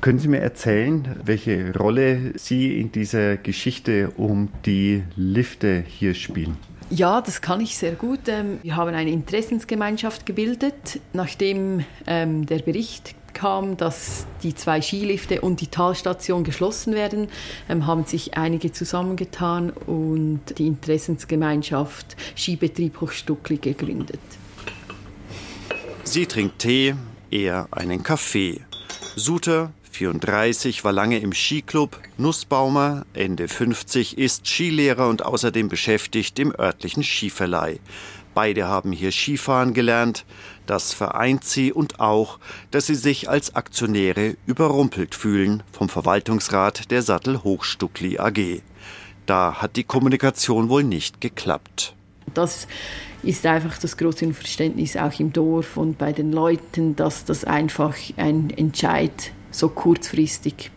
Können 0.00 0.18
Sie 0.18 0.28
mir 0.28 0.40
erzählen, 0.40 1.20
welche 1.22 1.76
Rolle 1.76 2.32
Sie 2.38 2.80
in 2.80 2.90
dieser 2.90 3.36
Geschichte 3.36 4.12
um 4.16 4.48
die 4.64 5.02
Lifte 5.14 5.84
hier 5.86 6.14
spielen? 6.14 6.56
Ja, 6.90 7.20
das 7.20 7.40
kann 7.40 7.60
ich 7.60 7.78
sehr 7.78 7.92
gut. 7.92 8.26
Ähm, 8.26 8.58
wir 8.62 8.74
haben 8.74 8.92
eine 8.94 9.10
Interessensgemeinschaft 9.10 10.26
gebildet, 10.26 11.00
nachdem 11.12 11.84
ähm, 12.06 12.46
der 12.46 12.58
Bericht 12.58 13.14
kam, 13.32 13.76
dass 13.76 14.26
die 14.42 14.56
zwei 14.56 14.82
Skilifte 14.82 15.40
und 15.40 15.60
die 15.60 15.68
Talstation 15.68 16.42
geschlossen 16.42 16.94
werden, 16.94 17.28
ähm, 17.68 17.86
haben 17.86 18.04
sich 18.06 18.36
einige 18.36 18.72
zusammengetan 18.72 19.70
und 19.70 20.40
die 20.58 20.66
Interessensgemeinschaft 20.66 22.16
Skibetrieb 22.36 23.00
Hochstuckli 23.00 23.58
gegründet. 23.58 24.20
Sie 26.02 26.26
trinkt 26.26 26.58
Tee, 26.58 26.96
er 27.30 27.68
einen 27.70 28.02
Kaffee. 28.02 28.62
Suter 29.14 29.72
34 29.90 30.84
war 30.84 30.92
lange 30.92 31.18
im 31.18 31.32
Skiclub, 31.32 32.00
Nussbaumer, 32.16 33.04
Ende 33.12 33.48
50, 33.48 34.18
ist 34.18 34.46
Skilehrer 34.46 35.08
und 35.08 35.24
außerdem 35.24 35.68
beschäftigt 35.68 36.38
im 36.38 36.54
örtlichen 36.58 37.02
Skiverleih. 37.02 37.80
Beide 38.34 38.68
haben 38.68 38.92
hier 38.92 39.10
Skifahren 39.10 39.74
gelernt. 39.74 40.24
Das 40.66 40.92
vereint 40.92 41.44
sie 41.44 41.72
und 41.72 41.98
auch, 41.98 42.38
dass 42.70 42.86
sie 42.86 42.94
sich 42.94 43.28
als 43.28 43.56
Aktionäre 43.56 44.36
überrumpelt 44.46 45.14
fühlen 45.14 45.64
vom 45.72 45.88
Verwaltungsrat 45.88 46.90
der 46.90 47.02
Sattel 47.02 47.42
Hochstuckli 47.42 48.18
AG. 48.18 48.62
Da 49.26 49.56
hat 49.60 49.76
die 49.76 49.84
Kommunikation 49.84 50.68
wohl 50.68 50.84
nicht 50.84 51.20
geklappt. 51.20 51.94
Das 52.32 52.68
ist 53.24 53.44
einfach 53.44 53.76
das 53.78 53.96
große 53.96 54.24
Unverständnis 54.24 54.96
auch 54.96 55.18
im 55.18 55.32
Dorf 55.32 55.76
und 55.76 55.98
bei 55.98 56.12
den 56.12 56.32
Leuten, 56.32 56.94
dass 56.94 57.24
das 57.24 57.44
einfach 57.44 57.96
ein 58.16 58.50
Entscheid 58.50 59.32
so 59.50 59.68
kurzfristig 59.68 60.70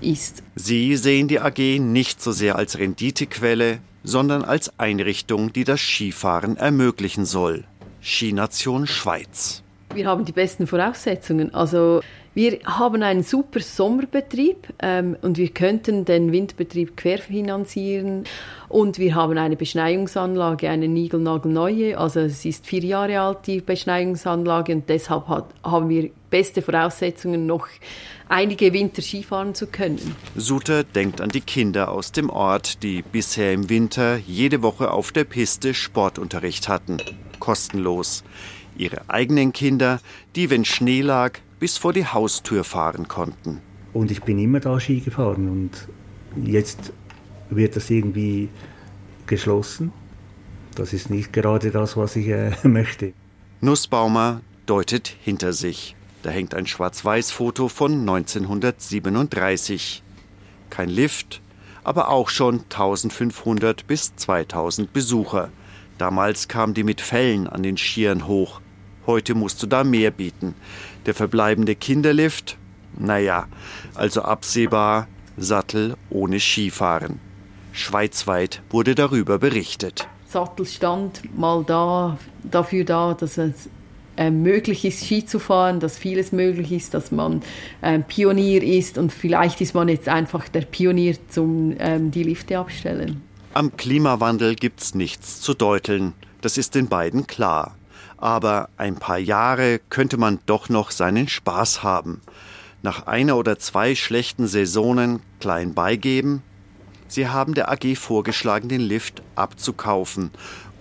ist. 0.00 0.42
Sie 0.54 0.96
sehen 0.96 1.28
die 1.28 1.40
AG 1.40 1.58
nicht 1.78 2.22
so 2.22 2.32
sehr 2.32 2.56
als 2.56 2.78
Renditequelle, 2.78 3.78
sondern 4.02 4.42
als 4.42 4.78
Einrichtung, 4.78 5.52
die 5.52 5.64
das 5.64 5.80
Skifahren 5.80 6.56
ermöglichen 6.56 7.24
soll. 7.24 7.64
Skination 8.02 8.86
Schweiz. 8.86 9.62
Wir 9.92 10.06
haben 10.06 10.24
die 10.24 10.32
besten 10.32 10.66
Voraussetzungen. 10.66 11.52
Also 11.52 12.00
wir 12.32 12.60
haben 12.64 13.02
einen 13.02 13.24
super 13.24 13.60
Sommerbetrieb 13.60 14.68
ähm, 14.80 15.16
und 15.20 15.36
wir 15.36 15.48
könnten 15.48 16.04
den 16.04 16.30
Winterbetrieb 16.30 16.96
querfinanzieren. 16.96 18.24
Und 18.68 18.98
wir 18.98 19.16
haben 19.16 19.36
eine 19.36 19.56
Beschneiungsanlage, 19.56 20.70
eine 20.70 20.86
Nigelnagelneue. 20.86 21.98
Also 21.98 22.20
es 22.20 22.44
ist 22.44 22.66
vier 22.66 22.84
Jahre 22.84 23.20
alt, 23.20 23.48
die 23.48 23.60
Beschneiungsanlage. 23.60 24.72
Und 24.74 24.88
deshalb 24.88 25.26
hat, 25.26 25.46
haben 25.64 25.88
wir 25.88 26.10
beste 26.30 26.62
Voraussetzungen, 26.62 27.46
noch 27.46 27.66
einige 28.28 28.72
Winter 28.72 29.02
Skifahren 29.02 29.56
zu 29.56 29.66
können. 29.66 30.14
Suter 30.36 30.84
denkt 30.84 31.20
an 31.20 31.30
die 31.30 31.40
Kinder 31.40 31.90
aus 31.90 32.12
dem 32.12 32.30
Ort, 32.30 32.84
die 32.84 33.02
bisher 33.02 33.52
im 33.52 33.68
Winter 33.68 34.16
jede 34.16 34.62
Woche 34.62 34.92
auf 34.92 35.10
der 35.10 35.24
Piste 35.24 35.74
Sportunterricht 35.74 36.68
hatten. 36.68 36.98
Kostenlos. 37.40 38.22
Ihre 38.76 39.10
eigenen 39.10 39.52
Kinder, 39.52 40.00
die, 40.36 40.48
wenn 40.48 40.64
Schnee 40.64 41.02
lag, 41.02 41.40
bis 41.60 41.78
vor 41.78 41.92
die 41.92 42.06
Haustür 42.06 42.64
fahren 42.64 43.06
konnten. 43.06 43.60
Und 43.92 44.10
ich 44.10 44.22
bin 44.22 44.38
immer 44.38 44.60
da 44.60 44.80
Ski 44.80 45.00
gefahren 45.00 45.48
und 45.48 45.88
jetzt 46.44 46.92
wird 47.50 47.76
das 47.76 47.90
irgendwie 47.90 48.48
geschlossen. 49.26 49.92
Das 50.74 50.92
ist 50.92 51.10
nicht 51.10 51.32
gerade 51.32 51.70
das, 51.70 51.96
was 51.96 52.16
ich 52.16 52.28
äh, 52.28 52.52
möchte. 52.64 53.12
Nussbaumer 53.60 54.40
deutet 54.66 55.14
hinter 55.22 55.52
sich. 55.52 55.94
Da 56.22 56.30
hängt 56.30 56.54
ein 56.54 56.66
Schwarz-Weiß-Foto 56.66 57.68
von 57.68 58.00
1937. 58.00 60.02
Kein 60.70 60.88
Lift, 60.88 61.40
aber 61.82 62.08
auch 62.08 62.28
schon 62.28 62.60
1500 62.60 63.86
bis 63.86 64.14
2000 64.16 64.92
Besucher. 64.92 65.50
Damals 65.98 66.48
kamen 66.48 66.74
die 66.74 66.84
mit 66.84 67.00
Fellen 67.00 67.46
an 67.46 67.62
den 67.62 67.76
Skiern 67.76 68.26
hoch. 68.26 68.60
Heute 69.06 69.34
musst 69.34 69.62
du 69.62 69.66
da 69.66 69.82
mehr 69.82 70.10
bieten. 70.10 70.54
Der 71.06 71.14
verbleibende 71.14 71.74
Kinderlift? 71.74 72.56
Naja, 72.98 73.46
also 73.94 74.22
absehbar 74.22 75.08
Sattel 75.36 75.96
ohne 76.10 76.40
Skifahren. 76.40 77.20
Schweizweit 77.72 78.62
wurde 78.70 78.94
darüber 78.94 79.38
berichtet. 79.38 80.08
Sattel 80.26 80.66
stand 80.66 81.36
mal 81.38 81.64
da, 81.64 82.18
dafür 82.42 82.84
da, 82.84 83.14
dass 83.14 83.38
es 83.38 83.68
äh, 84.16 84.30
möglich 84.30 84.84
ist, 84.84 85.04
Ski 85.04 85.24
zu 85.24 85.38
fahren, 85.38 85.80
dass 85.80 85.96
vieles 85.96 86.30
möglich 86.30 86.72
ist, 86.72 86.94
dass 86.94 87.10
man 87.10 87.42
äh, 87.80 87.98
Pionier 88.00 88.62
ist 88.62 88.98
und 88.98 89.12
vielleicht 89.12 89.60
ist 89.60 89.74
man 89.74 89.88
jetzt 89.88 90.08
einfach 90.08 90.48
der 90.48 90.62
Pionier 90.62 91.16
zum 91.28 91.74
ähm, 91.78 92.10
die 92.10 92.24
Lifte 92.24 92.58
abstellen. 92.58 93.22
Am 93.54 93.76
Klimawandel 93.76 94.54
gibt's 94.54 94.94
nichts 94.94 95.40
zu 95.40 95.54
deuteln. 95.54 96.12
Das 96.40 96.58
ist 96.58 96.74
den 96.74 96.88
beiden 96.88 97.26
klar. 97.26 97.76
Aber 98.20 98.68
ein 98.76 98.96
paar 98.96 99.18
Jahre 99.18 99.80
könnte 99.90 100.18
man 100.18 100.38
doch 100.46 100.68
noch 100.68 100.90
seinen 100.90 101.26
Spaß 101.26 101.82
haben. 101.82 102.20
Nach 102.82 103.06
einer 103.06 103.36
oder 103.36 103.58
zwei 103.58 103.94
schlechten 103.94 104.46
Saisonen 104.46 105.20
klein 105.40 105.74
beigeben. 105.74 106.42
Sie 107.08 107.28
haben 107.28 107.54
der 107.54 107.70
AG 107.70 107.96
vorgeschlagen, 107.96 108.68
den 108.68 108.80
Lift 108.80 109.22
abzukaufen 109.34 110.30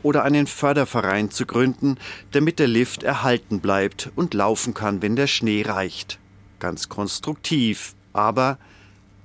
oder 0.03 0.23
einen 0.23 0.47
Förderverein 0.47 1.31
zu 1.31 1.45
gründen, 1.45 1.97
damit 2.31 2.59
der 2.59 2.67
Lift 2.67 3.03
erhalten 3.03 3.59
bleibt 3.59 4.11
und 4.15 4.33
laufen 4.33 4.73
kann, 4.73 5.01
wenn 5.01 5.15
der 5.15 5.27
Schnee 5.27 5.63
reicht. 5.63 6.19
Ganz 6.59 6.89
konstruktiv, 6.89 7.95
aber 8.13 8.57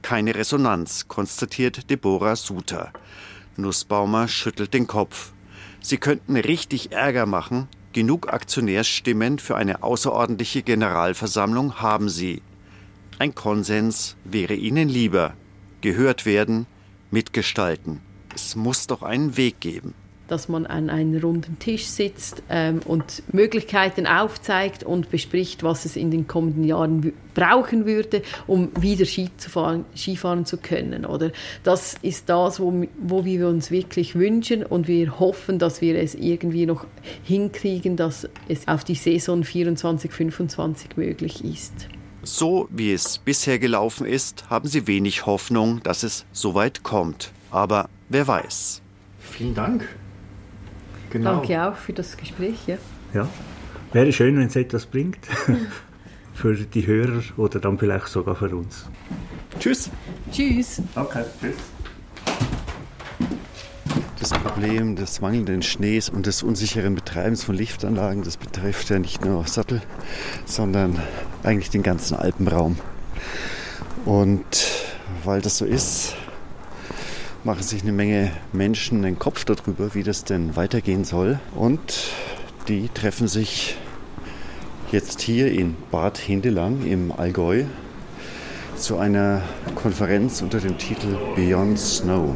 keine 0.03 0.35
Resonanz, 0.35 1.09
konstatiert 1.09 1.91
Deborah 1.91 2.37
Suter. 2.37 2.93
Nussbaumer 3.57 4.29
schüttelt 4.29 4.75
den 4.75 4.87
Kopf. 4.87 5.33
Sie 5.81 5.99
könnten 5.99 6.37
richtig 6.37 6.93
Ärger 6.93 7.27
machen. 7.27 7.69
Genug 7.95 8.33
Aktionärsstimmen 8.33 9.39
für 9.39 9.55
eine 9.55 9.85
außerordentliche 9.85 10.63
Generalversammlung 10.63 11.77
haben 11.77 12.09
sie. 12.09 12.43
Ein 13.21 13.37
Konsens 13.37 14.17
wäre 14.25 14.55
ihnen 14.55 14.89
lieber. 14.89 15.35
Gehört 15.81 16.27
werden, 16.27 16.67
mitgestalten. 17.13 18.01
Es 18.35 18.57
muss 18.57 18.89
doch 18.89 19.03
einen 19.05 19.37
Weg 19.37 19.61
geben 19.61 19.95
dass 20.29 20.49
man 20.49 20.67
an 20.67 20.91
einem 20.91 21.21
runden 21.21 21.59
Tisch 21.59 21.87
sitzt 21.87 22.43
ähm, 22.49 22.81
und 22.85 23.23
Möglichkeiten 23.33 24.07
aufzeigt 24.07 24.85
und 24.85 25.11
bespricht, 25.11 25.63
was 25.63 25.85
es 25.85 25.97
in 25.97 26.11
den 26.11 26.27
kommenden 26.27 26.65
Jahren 26.65 27.13
brauchen 27.35 27.87
würde, 27.87 28.23
um 28.47 28.71
wieder 28.81 29.05
Ski 29.05 29.31
zu 29.37 29.51
fahren, 29.51 29.85
Skifahren 29.97 30.47
zu 30.47 30.57
können. 30.57 31.05
Oder 31.05 31.33
das 31.63 31.97
ist 32.03 32.29
das, 32.29 32.61
wo, 32.61 32.85
wo 32.99 33.25
wir 33.25 33.49
uns 33.49 33.71
wirklich 33.71 34.15
wünschen 34.15 34.65
und 34.65 34.89
wir 34.89 35.19
hoffen, 35.19 35.59
dass 35.59 35.81
wir 35.81 35.99
es 35.99 36.15
irgendwie 36.15 36.67
noch 36.67 36.87
hinkriegen, 37.25 37.97
dass 37.97 38.29
es 38.49 38.69
auf 38.69 38.85
die 38.85 38.95
Saison 38.95 39.43
24-25 39.43 40.91
möglich 40.97 41.45
ist. 41.45 41.89
So 42.23 42.69
wie 42.71 42.93
es 42.93 43.19
bisher 43.19 43.59
gelaufen 43.59 44.07
ist, 44.07 44.49
haben 44.49 44.67
Sie 44.67 44.87
wenig 44.87 45.27
Hoffnung, 45.27 45.83
dass 45.83 46.03
es 46.03 46.25
so 46.33 46.55
weit 46.55 46.83
kommt. 46.83 47.33
Aber 47.51 47.91
wer 48.09 48.27
weiß. 48.27 48.81
Vielen 49.19 49.55
Dank. 49.55 49.87
Genau. 51.15 51.37
Danke 51.37 51.63
auch 51.63 51.77
für 51.77 51.93
das 51.93 52.17
Gespräch. 52.17 52.57
Ja. 52.67 52.77
ja. 53.13 53.29
Wäre 53.93 54.13
schön, 54.13 54.37
wenn 54.37 54.49
es 54.49 54.57
etwas 54.57 54.85
bringt. 54.85 55.21
für 56.35 56.55
die 56.55 56.85
Hörer 56.89 57.23
oder 57.37 57.61
dann 57.61 57.79
vielleicht 57.79 58.09
sogar 58.09 58.35
für 58.35 58.49
uns. 58.49 58.87
Tschüss. 59.61 59.91
Tschüss. 60.33 60.83
Okay, 60.97 61.23
tschüss. 61.41 61.55
Das 64.19 64.31
Problem 64.31 64.97
des 64.97 65.21
mangelnden 65.21 65.63
Schnees 65.63 66.09
und 66.09 66.27
des 66.27 66.43
unsicheren 66.43 66.97
Betreibens 66.97 67.45
von 67.45 67.55
Liftanlagen, 67.55 68.25
das 68.25 68.37
betrifft 68.37 68.91
ja 68.91 68.99
nicht 68.99 69.25
nur 69.25 69.47
Sattel, 69.47 69.83
sondern 70.47 71.01
eigentlich 71.45 71.71
den 71.71 71.85
ganzen 71.85 72.17
Alpenraum. 72.17 72.77
Und 74.05 74.45
weil 75.23 75.41
das 75.41 75.59
so 75.59 75.65
ist, 75.65 76.17
machen 77.45 77.63
sich 77.63 77.83
eine 77.83 77.93
Menge 77.93 78.33
Menschen 78.53 79.03
den 79.03 79.19
Kopf 79.19 79.45
darüber, 79.45 79.95
wie 79.95 80.03
das 80.03 80.25
denn 80.25 80.57
weitergehen 80.57 81.05
soll. 81.05 81.39
Und 81.55 81.81
die 82.69 82.89
treffen 82.89 83.29
sich 83.29 83.77
jetzt 84.91 85.21
hier 85.21 85.53
in 85.53 85.77
Bad 85.91 86.17
Hindelang 86.17 86.87
im 86.87 87.13
Allgäu 87.13 87.65
zu 88.77 88.97
einer 88.97 89.43
Konferenz 89.75 90.41
unter 90.41 90.59
dem 90.59 90.79
Titel 90.79 91.19
Beyond 91.37 91.79
Snow. 91.79 92.35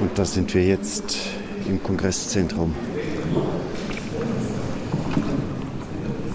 Und 0.00 0.16
da 0.16 0.24
sind 0.24 0.54
wir 0.54 0.64
jetzt 0.64 1.16
im 1.68 1.82
Kongresszentrum. 1.82 2.74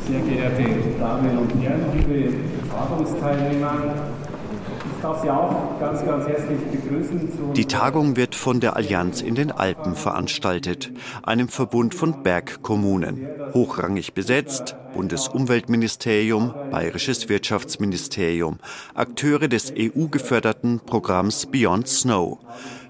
Sehr 0.07 0.19
geehrte 0.19 0.63
Damen 0.99 1.37
und 1.37 1.51
Herren, 1.61 1.85
liebe 1.95 2.33
Tagungsteilnehmer, 2.69 4.11
darf 5.01 5.21
Sie 5.21 5.29
auch 5.29 5.79
ganz, 5.79 6.03
ganz 6.05 6.27
herzlich 6.27 6.59
begrüßen. 6.59 7.53
Die 7.53 7.65
Tagung 7.65 8.15
wird 8.15 8.35
von 8.35 8.59
der 8.59 8.75
Allianz 8.75 9.21
in 9.21 9.35
den 9.35 9.51
Alpen 9.51 9.95
veranstaltet, 9.95 10.91
einem 11.23 11.49
Verbund 11.49 11.95
von 11.95 12.23
Bergkommunen. 12.23 13.27
Hochrangig 13.53 14.13
besetzt, 14.13 14.75
Bundesumweltministerium, 14.93 16.53
Bayerisches 16.71 17.29
Wirtschaftsministerium, 17.29 18.59
Akteure 18.93 19.47
des 19.47 19.73
EU-geförderten 19.77 20.79
Programms 20.79 21.45
Beyond 21.45 21.87
Snow. 21.87 22.39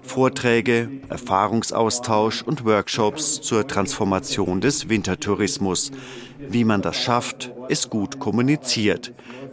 Vorträge, 0.02 0.88
Erfahrungsaustausch 1.10 2.42
und 2.42 2.64
Workshops 2.64 3.42
zur 3.42 3.66
Transformation 3.66 4.62
des 4.62 4.88
Wintertourismus. 4.88 5.90
Wie 6.38 6.64
man 6.64 6.80
das 6.80 6.96
schafft, 6.96 7.52
es 7.68 7.90
gut 7.90 8.18
kommuniziert. 8.18 9.12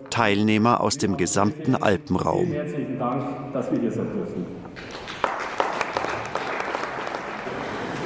Teilnehmer 0.10 0.82
aus 0.82 0.98
dem 0.98 1.18
gesamten 1.18 1.76
Alpenraum. 1.76 2.52
Herzlichen 2.52 3.00
Dank, 3.00 3.54
dass 3.54 3.72
wir 3.72 3.80
hier 3.80 3.92
sein 3.92 4.08
dürfen. 4.14 4.46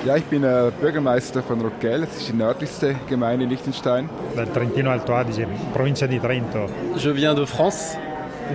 Ja, 0.05 0.15
ich 0.15 0.23
bin 0.23 0.43
äh, 0.45 0.71
Bürgermeister 0.79 1.43
von 1.43 1.59
Rocquel, 1.59 2.01
das 2.01 2.15
ist 2.17 2.29
die 2.29 2.33
nördlichste 2.33 2.95
Gemeinde 3.09 3.43
in 3.43 3.49
Liechtenstein. 3.49 4.09
Trentino 4.53 4.91
Alto 4.91 5.13
Adige, 5.13 5.45
Provincia 5.73 6.07
di 6.07 6.19
Trento. 6.19 6.67
Je 6.95 7.13
viens 7.13 7.35
de 7.35 7.45
France, 7.45 7.97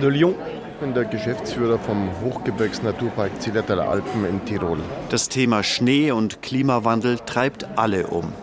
de 0.01 0.09
Lyon. 0.09 0.33
Ich 0.73 0.81
bin 0.81 0.93
der 0.95 1.05
Geschäftsführer 1.05 1.77
vom 1.77 2.09
Hochgebirgsnaturpark 2.23 3.39
Zillertaler 3.39 3.87
Alpen 3.87 4.25
in 4.27 4.43
Tirol. 4.43 4.79
Das 5.09 5.29
Thema 5.29 5.61
Schnee 5.61 6.11
und 6.11 6.41
Klimawandel 6.41 7.19
treibt 7.19 7.65
alle 7.77 8.07
um. 8.07 8.33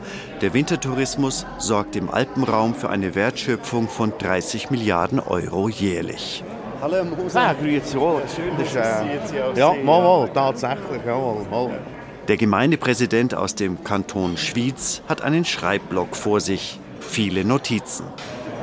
Der 0.42 0.54
Wintertourismus 0.54 1.46
sorgt 1.58 1.94
im 1.94 2.10
Alpenraum 2.10 2.74
für 2.74 2.90
eine 2.90 3.14
Wertschöpfung 3.14 3.88
von 3.88 4.12
30 4.18 4.70
Milliarden 4.70 5.20
Euro 5.20 5.68
jährlich. 5.68 6.42
Hallo, 6.80 6.96
Herr 6.96 7.04
Moser. 7.04 7.40
Ah, 7.40 7.52
grüezi 7.52 7.96
wohl. 7.96 8.22
Schön, 8.34 8.50
dass 8.58 8.72
Sie 8.72 9.08
jetzt 9.08 9.56
Ja, 9.56 9.72
mal, 9.72 10.02
mal, 10.02 10.28
tatsächlich, 10.34 11.00
jawohl, 11.06 11.46
mal. 11.48 11.78
Der 12.26 12.36
Gemeindepräsident 12.36 13.36
aus 13.36 13.54
dem 13.54 13.84
Kanton 13.84 14.36
Schwyz 14.36 15.02
hat 15.08 15.22
einen 15.22 15.44
Schreibblock 15.44 16.16
vor 16.16 16.40
sich, 16.40 16.80
viele 16.98 17.44
Notizen. 17.44 18.06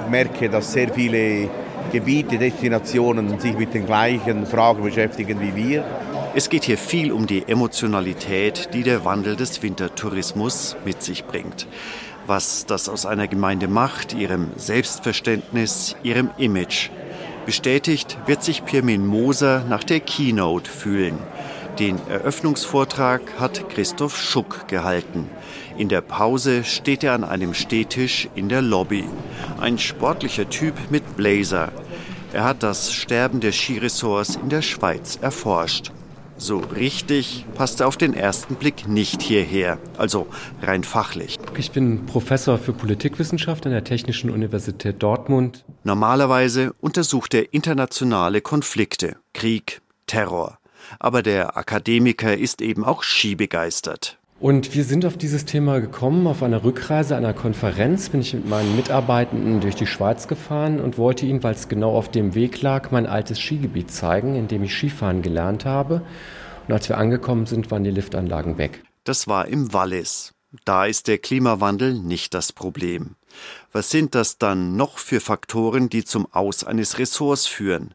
Ich 0.04 0.12
merke, 0.12 0.50
dass 0.50 0.74
sehr 0.74 0.90
viele 0.90 1.50
Gebiete, 1.94 2.38
Destinationen 2.38 3.40
sich 3.40 3.58
mit 3.58 3.74
den 3.74 3.86
gleichen 3.86 4.46
Fragen 4.46 4.84
beschäftigen 4.84 5.40
wie 5.40 5.56
wir. 5.56 5.86
Es 6.36 6.50
geht 6.50 6.64
hier 6.64 6.78
viel 6.78 7.12
um 7.12 7.26
die 7.26 7.48
Emotionalität, 7.48 8.70
die 8.74 8.84
der 8.84 9.04
Wandel 9.04 9.36
des 9.36 9.64
Wintertourismus 9.64 10.76
mit 10.86 11.02
sich 11.02 11.26
bringt. 11.26 11.68
Was 12.28 12.68
das 12.68 12.88
aus 12.88 13.08
einer 13.08 13.28
Gemeinde 13.28 13.68
macht, 13.68 14.14
ihrem 14.14 14.52
Selbstverständnis, 14.56 15.96
ihrem 16.04 16.30
Image. 16.38 16.92
Bestätigt 17.48 18.20
wird 18.28 18.44
sich 18.44 18.64
Pirmin 18.64 19.08
Moser 19.08 19.66
nach 19.68 19.84
der 19.84 20.02
Keynote 20.02 20.70
fühlen. 20.70 21.18
Den 21.80 21.98
Eröffnungsvortrag 22.08 23.22
hat 23.40 23.68
Christoph 23.70 24.16
Schuck 24.16 24.68
gehalten. 24.68 25.28
In 25.80 25.90
der 25.90 26.02
Pause 26.02 26.64
steht 26.64 27.04
er 27.04 27.14
an 27.14 27.24
einem 27.24 27.56
Stehtisch 27.56 28.30
in 28.36 28.50
der 28.50 28.62
Lobby. 28.62 29.06
Ein 29.60 29.80
sportlicher 29.80 30.48
Typ 30.48 30.76
mit 30.92 31.18
Blazer. 31.18 31.72
Er 32.34 32.44
hat 32.44 32.62
das 32.62 32.94
Sterben 32.94 33.40
der 33.40 33.52
Skiresorts 33.52 34.36
in 34.36 34.50
der 34.50 34.62
Schweiz 34.62 35.18
erforscht. 35.20 35.92
So 36.42 36.60
richtig 36.60 37.46
passt 37.56 37.82
er 37.82 37.88
auf 37.90 37.98
den 37.98 38.14
ersten 38.14 38.56
Blick 38.56 38.88
nicht 38.88 39.22
hierher, 39.22 39.78
also 39.98 40.28
rein 40.62 40.86
fachlich. 40.86 41.38
Ich 41.58 41.72
bin 41.72 42.06
Professor 42.06 42.58
für 42.58 42.72
Politikwissenschaft 42.72 43.66
an 43.66 43.74
der 43.74 43.84
Technischen 43.84 44.30
Universität 44.30 45.04
Dortmund. 45.04 45.66
Normalerweise 45.84 46.74
untersucht 46.80 47.34
er 47.34 47.54
internationale 47.54 48.40
Konflikte, 48.40 49.18
Krieg, 49.34 49.82
Terror. 50.08 50.60
Aber 50.98 51.24
der 51.24 51.58
Akademiker 51.58 52.38
ist 52.38 52.62
eben 52.62 52.86
auch 52.86 53.04
skibegeistert. 53.04 54.19
Und 54.40 54.74
wir 54.74 54.86
sind 54.86 55.06
auf 55.06 55.18
dieses 55.18 55.44
Thema 55.44 55.82
gekommen. 55.82 56.26
Auf 56.26 56.44
einer 56.44 56.64
Rückreise 56.64 57.18
einer 57.18 57.34
Konferenz 57.34 58.08
bin 58.08 58.22
ich 58.22 58.34
mit 58.34 58.48
meinen 58.48 58.74
Mitarbeitenden 58.78 59.60
durch 59.60 59.76
die 59.76 59.86
Schweiz 59.86 60.30
gefahren 60.30 60.80
und 60.80 60.98
wollte 60.98 61.26
ihnen, 61.26 61.44
weil 61.44 61.56
es 61.56 61.68
genau 61.68 61.94
auf 61.94 62.10
dem 62.10 62.36
Weg 62.36 62.62
lag, 62.62 62.92
mein 62.92 63.06
altes 63.06 63.38
Skigebiet 63.38 63.92
zeigen, 63.92 64.36
in 64.36 64.48
dem 64.48 64.64
ich 64.64 64.74
Skifahren 64.74 65.22
gelernt 65.22 65.66
habe. 65.66 66.04
Und 66.68 66.74
als 66.74 66.88
wir 66.88 66.98
angekommen 66.98 67.48
sind, 67.48 67.70
waren 67.70 67.84
die 67.84 67.92
Liftanlagen 67.92 68.58
weg. 68.58 68.82
Das 69.04 69.28
war 69.28 69.46
im 69.48 69.74
Wallis. 69.74 70.34
Da 70.64 70.86
ist 70.86 71.08
der 71.08 71.18
Klimawandel 71.18 71.94
nicht 71.94 72.34
das 72.34 72.54
Problem. 72.54 73.16
Was 73.72 73.90
sind 73.92 74.16
das 74.16 74.38
dann 74.38 74.78
noch 74.78 74.98
für 74.98 75.20
Faktoren, 75.20 75.90
die 75.90 76.04
zum 76.04 76.28
Aus 76.34 76.64
eines 76.64 76.98
Ressorts 76.98 77.46
führen? 77.46 77.94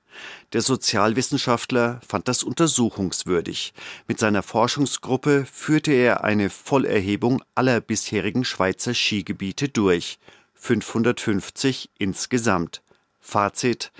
Der 0.54 0.62
Sozialwissenschaftler 0.62 2.00
fand 2.06 2.28
das 2.28 2.44
untersuchungswürdig. 2.44 3.74
Mit 4.06 4.20
seiner 4.20 4.44
Forschungsgruppe 4.44 5.46
führte 5.52 5.92
er 5.92 6.22
eine 6.22 6.48
Vollerhebung 6.48 7.42
aller 7.56 7.80
bisherigen 7.80 8.44
Schweizer 8.44 8.94
Skigebiete 8.94 9.68
durch. 9.68 10.20
550 10.54 11.90
insgesamt. 11.98 12.82
Fazit 13.18 13.90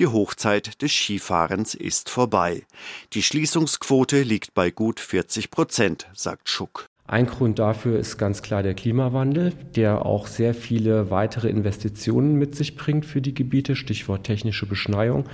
die 0.00 0.08
Hochzeit 0.08 0.82
des 0.82 0.90
Skifahrens 0.92 1.74
ist 1.74 2.10
vorbei. 2.10 2.66
Die 3.12 3.22
Schließungsquote 3.22 4.22
liegt 4.22 4.52
bei 4.52 4.70
gut 4.70 4.98
40 4.98 5.52
Prozent, 5.52 6.08
sagt 6.14 6.48
Schuck. 6.48 6.89
Ein 7.10 7.26
Grund 7.26 7.58
dafür 7.58 7.98
ist 7.98 8.18
ganz 8.18 8.40
klar 8.40 8.62
der 8.62 8.74
Klimawandel, 8.74 9.52
der 9.74 10.06
auch 10.06 10.28
sehr 10.28 10.54
viele 10.54 11.10
weitere 11.10 11.48
Investitionen 11.48 12.36
mit 12.36 12.54
sich 12.54 12.76
bringt 12.76 13.04
für 13.04 13.20
die 13.20 13.34
Gebiete, 13.34 13.74
Stichwort 13.74 14.22
technische 14.22 14.64
Beschneiung, 14.64 15.24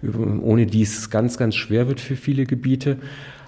ohne 0.00 0.66
die 0.66 0.82
es 0.82 1.10
ganz, 1.10 1.36
ganz 1.36 1.56
schwer 1.56 1.88
wird 1.88 1.98
für 1.98 2.14
viele 2.14 2.44
Gebiete. 2.46 2.98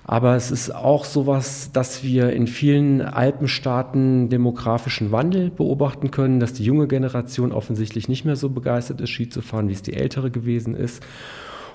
Aber 0.02 0.34
es 0.34 0.50
ist 0.50 0.74
auch 0.74 1.04
sowas, 1.04 1.70
dass 1.72 2.02
wir 2.02 2.32
in 2.32 2.48
vielen 2.48 3.02
Alpenstaaten 3.02 4.30
demografischen 4.30 5.12
Wandel 5.12 5.52
beobachten 5.52 6.10
können, 6.10 6.40
dass 6.40 6.52
die 6.52 6.64
junge 6.64 6.88
Generation 6.88 7.52
offensichtlich 7.52 8.08
nicht 8.08 8.24
mehr 8.24 8.34
so 8.34 8.50
begeistert 8.50 9.00
ist, 9.00 9.10
Ski 9.10 9.28
zu 9.28 9.42
fahren, 9.42 9.68
wie 9.68 9.74
es 9.74 9.82
die 9.82 9.94
ältere 9.94 10.32
gewesen 10.32 10.74
ist. 10.74 11.04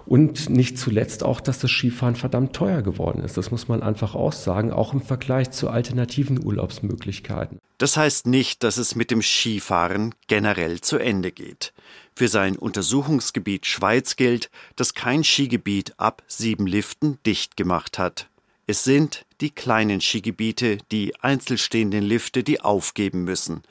Und 0.06 0.50
nicht 0.50 0.78
zuletzt 0.78 1.24
auch, 1.24 1.42
dass 1.42 1.60
das 1.60 1.72
Skifahren 1.72 2.16
verdammt 2.16 2.54
teuer 2.54 2.82
geworden 2.82 3.24
ist. 3.24 3.38
Das 3.38 3.52
muss 3.52 3.68
man 3.68 3.82
einfach 3.82 4.14
aussagen, 4.14 4.72
auch 4.72 4.94
im 4.94 5.02
Vergleich 5.02 5.52
zu 5.52 5.70
alternativen 5.70 6.44
Urlaubsmöglichkeiten. 6.44 7.60
Das 7.78 7.98
heißt 7.98 8.28
nicht, 8.28 8.64
dass 8.64 8.78
es 8.78 8.96
mit 8.96 9.12
dem 9.12 9.22
Skifahren 9.22 10.14
generell 10.28 10.80
zu 10.82 10.98
Ende 10.98 11.32
geht. 11.32 11.74
Für 12.16 12.28
sein 12.28 12.56
Untersuchungsgebiet 12.56 13.66
Schweiz 13.66 14.16
gilt, 14.16 14.50
dass 14.76 14.94
kein 14.94 15.24
Skigebiet 15.24 15.94
ab 15.98 16.24
sieben 16.28 16.68
Liften 16.68 17.20
dicht 17.26 17.58
gemacht 17.58 18.00
hat. 18.00 18.30
Es 18.68 18.84
sind 18.84 19.26
die 19.42 19.52
kleinen 19.52 20.02
Skigebiete, 20.02 20.80
die 20.92 21.14
einzelstehenden 21.22 22.04
Lifte, 22.04 22.44
die 22.44 22.62
aufgeben 22.62 23.24
müssen. 23.24 23.62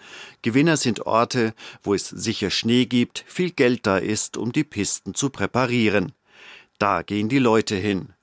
Gewinner 0.43 0.77
sind 0.77 1.07
Orte, 1.07 1.55
wo 1.83 1.95
es 1.95 2.09
sicher 2.09 2.51
Schnee 2.51 2.87
gibt, 2.87 3.25
viel 3.27 3.51
Geld 3.51 3.87
da 3.87 3.97
ist, 3.97 4.37
um 4.37 4.53
die 4.53 4.63
Pisten 4.63 5.15
zu 5.15 5.31
präparieren. 5.31 6.13
Da 6.79 7.03
gehen 7.03 7.29
die 7.29 7.39
Leute 7.39 7.77
hin. 7.77 8.15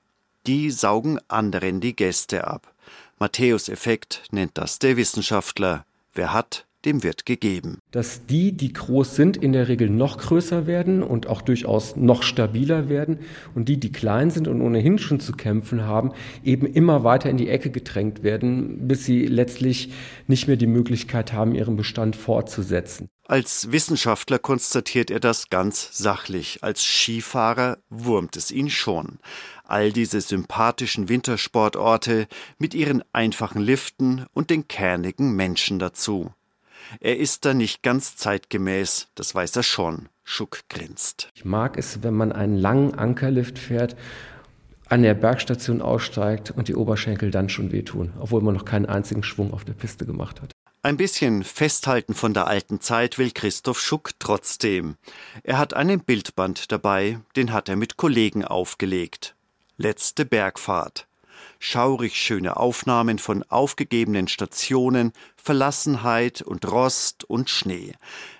Die 0.46 0.70
saugen 0.70 1.20
anderen 1.28 1.80
die 1.80 1.94
Gäste 1.94 2.46
ab. 2.46 2.72
Matthäus-Effekt 3.18 4.24
nennt 4.30 4.58
das 4.58 4.78
der 4.78 4.96
Wissenschaftler. 4.96 5.86
Wer 6.12 6.32
hat, 6.32 6.66
dem 6.84 7.02
wird 7.02 7.26
gegeben. 7.26 7.78
Dass 7.90 8.26
die, 8.26 8.52
die 8.52 8.72
groß 8.72 9.16
sind, 9.16 9.36
in 9.36 9.52
der 9.52 9.68
Regel 9.68 9.90
noch 9.90 10.18
größer 10.18 10.66
werden 10.66 11.02
und 11.02 11.26
auch 11.26 11.42
durchaus 11.42 11.96
noch 11.96 12.22
stabiler 12.22 12.88
werden 12.88 13.18
und 13.54 13.68
die, 13.68 13.78
die 13.78 13.92
klein 13.92 14.30
sind 14.30 14.48
und 14.48 14.60
ohnehin 14.60 14.98
schon 14.98 15.20
zu 15.20 15.32
kämpfen 15.32 15.82
haben, 15.82 16.12
eben 16.44 16.66
immer 16.66 17.04
weiter 17.04 17.30
in 17.30 17.36
die 17.36 17.48
Ecke 17.48 17.70
gedrängt 17.70 18.22
werden, 18.22 18.88
bis 18.88 19.04
sie 19.04 19.26
letztlich 19.26 19.92
nicht 20.26 20.48
mehr 20.48 20.56
die 20.56 20.66
Möglichkeit 20.66 21.32
haben, 21.32 21.54
ihren 21.54 21.76
Bestand 21.76 22.16
fortzusetzen. 22.16 23.08
Als 23.32 23.70
Wissenschaftler 23.70 24.38
konstatiert 24.38 25.10
er 25.10 25.20
das 25.20 25.48
ganz 25.48 25.96
sachlich. 25.96 26.58
Als 26.62 26.84
Skifahrer 26.84 27.78
wurmt 27.88 28.36
es 28.36 28.50
ihn 28.50 28.68
schon. 28.68 29.20
All 29.64 29.92
diese 29.92 30.20
sympathischen 30.20 31.08
Wintersportorte 31.08 32.26
mit 32.58 32.74
ihren 32.74 33.02
einfachen 33.12 33.62
Liften 33.62 34.26
und 34.34 34.50
den 34.50 34.68
kernigen 34.68 35.34
Menschen 35.34 35.78
dazu. 35.78 36.32
Er 37.00 37.16
ist 37.18 37.44
da 37.44 37.54
nicht 37.54 37.82
ganz 37.82 38.16
zeitgemäß, 38.16 39.08
das 39.14 39.34
weiß 39.34 39.56
er 39.56 39.62
schon. 39.62 40.08
Schuck 40.24 40.60
grinst. 40.68 41.30
Ich 41.34 41.44
mag 41.44 41.76
es, 41.76 42.02
wenn 42.02 42.14
man 42.14 42.32
einen 42.32 42.56
langen 42.56 42.94
Ankerlift 42.94 43.58
fährt, 43.58 43.96
an 44.88 45.02
der 45.02 45.14
Bergstation 45.14 45.82
aussteigt 45.82 46.50
und 46.50 46.68
die 46.68 46.74
Oberschenkel 46.74 47.30
dann 47.30 47.48
schon 47.48 47.72
wehtun, 47.72 48.12
obwohl 48.20 48.42
man 48.42 48.54
noch 48.54 48.64
keinen 48.64 48.86
einzigen 48.86 49.22
Schwung 49.22 49.52
auf 49.52 49.64
der 49.64 49.72
Piste 49.72 50.06
gemacht 50.06 50.42
hat. 50.42 50.52
Ein 50.82 50.96
bisschen 50.96 51.44
festhalten 51.44 52.14
von 52.14 52.34
der 52.34 52.48
alten 52.48 52.80
Zeit 52.80 53.16
will 53.16 53.30
Christoph 53.30 53.80
Schuck 53.80 54.10
trotzdem. 54.18 54.96
Er 55.44 55.58
hat 55.58 55.74
einen 55.74 56.00
Bildband 56.00 56.72
dabei, 56.72 57.20
den 57.36 57.52
hat 57.52 57.68
er 57.68 57.76
mit 57.76 57.96
Kollegen 57.96 58.44
aufgelegt. 58.44 59.34
Letzte 59.76 60.24
Bergfahrt 60.24 61.06
schaurig 61.62 62.16
schöne 62.16 62.56
Aufnahmen 62.56 63.18
von 63.18 63.44
aufgegebenen 63.44 64.26
Stationen, 64.26 65.12
Verlassenheit 65.36 66.42
und 66.42 66.70
Rost 66.70 67.24
und 67.24 67.50
Schnee. 67.50 67.92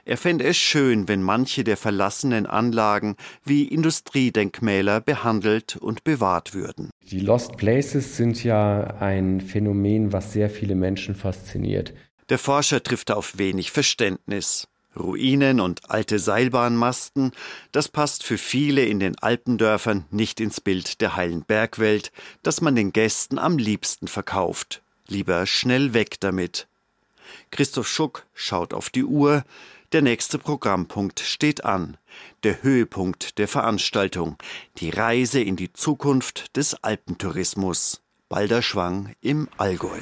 Er 0.04 0.16
fände 0.16 0.44
es 0.44 0.56
schön, 0.56 1.06
wenn 1.06 1.22
manche 1.22 1.62
der 1.62 1.76
verlassenen 1.76 2.46
Anlagen 2.46 3.16
wie 3.44 3.64
Industriedenkmäler 3.64 5.00
behandelt 5.00 5.76
und 5.76 6.02
bewahrt 6.02 6.52
würden. 6.52 6.90
Die 7.10 7.20
Lost 7.20 7.56
Places 7.56 8.16
sind 8.16 8.42
ja 8.42 8.96
ein 8.98 9.40
Phänomen, 9.40 10.12
was 10.12 10.32
sehr 10.32 10.50
viele 10.50 10.74
Menschen 10.74 11.14
fasziniert. 11.14 11.94
Der 12.28 12.38
Forscher 12.38 12.82
trifft 12.82 13.12
auf 13.12 13.38
wenig 13.38 13.70
Verständnis. 13.70 14.66
Ruinen 14.96 15.60
und 15.60 15.90
alte 15.90 16.18
Seilbahnmasten, 16.18 17.32
das 17.72 17.88
passt 17.88 18.24
für 18.24 18.38
viele 18.38 18.84
in 18.84 19.00
den 19.00 19.18
Alpendörfern 19.18 20.04
nicht 20.10 20.40
ins 20.40 20.60
Bild 20.60 21.00
der 21.00 21.16
heilen 21.16 21.44
Bergwelt, 21.44 22.12
das 22.42 22.60
man 22.60 22.74
den 22.74 22.92
Gästen 22.92 23.38
am 23.38 23.58
liebsten 23.58 24.08
verkauft. 24.08 24.82
Lieber 25.08 25.46
schnell 25.46 25.94
weg 25.94 26.20
damit. 26.20 26.68
Christoph 27.50 27.88
Schuck 27.88 28.26
schaut 28.34 28.74
auf 28.74 28.90
die 28.90 29.04
Uhr. 29.04 29.44
Der 29.92 30.02
nächste 30.02 30.38
Programmpunkt 30.38 31.20
steht 31.20 31.64
an. 31.64 31.98
Der 32.44 32.62
Höhepunkt 32.62 33.38
der 33.38 33.48
Veranstaltung. 33.48 34.36
Die 34.78 34.90
Reise 34.90 35.40
in 35.40 35.56
die 35.56 35.72
Zukunft 35.72 36.56
des 36.56 36.82
Alpentourismus. 36.82 38.00
Balderschwang 38.28 39.14
im 39.20 39.48
Allgäu. 39.58 40.00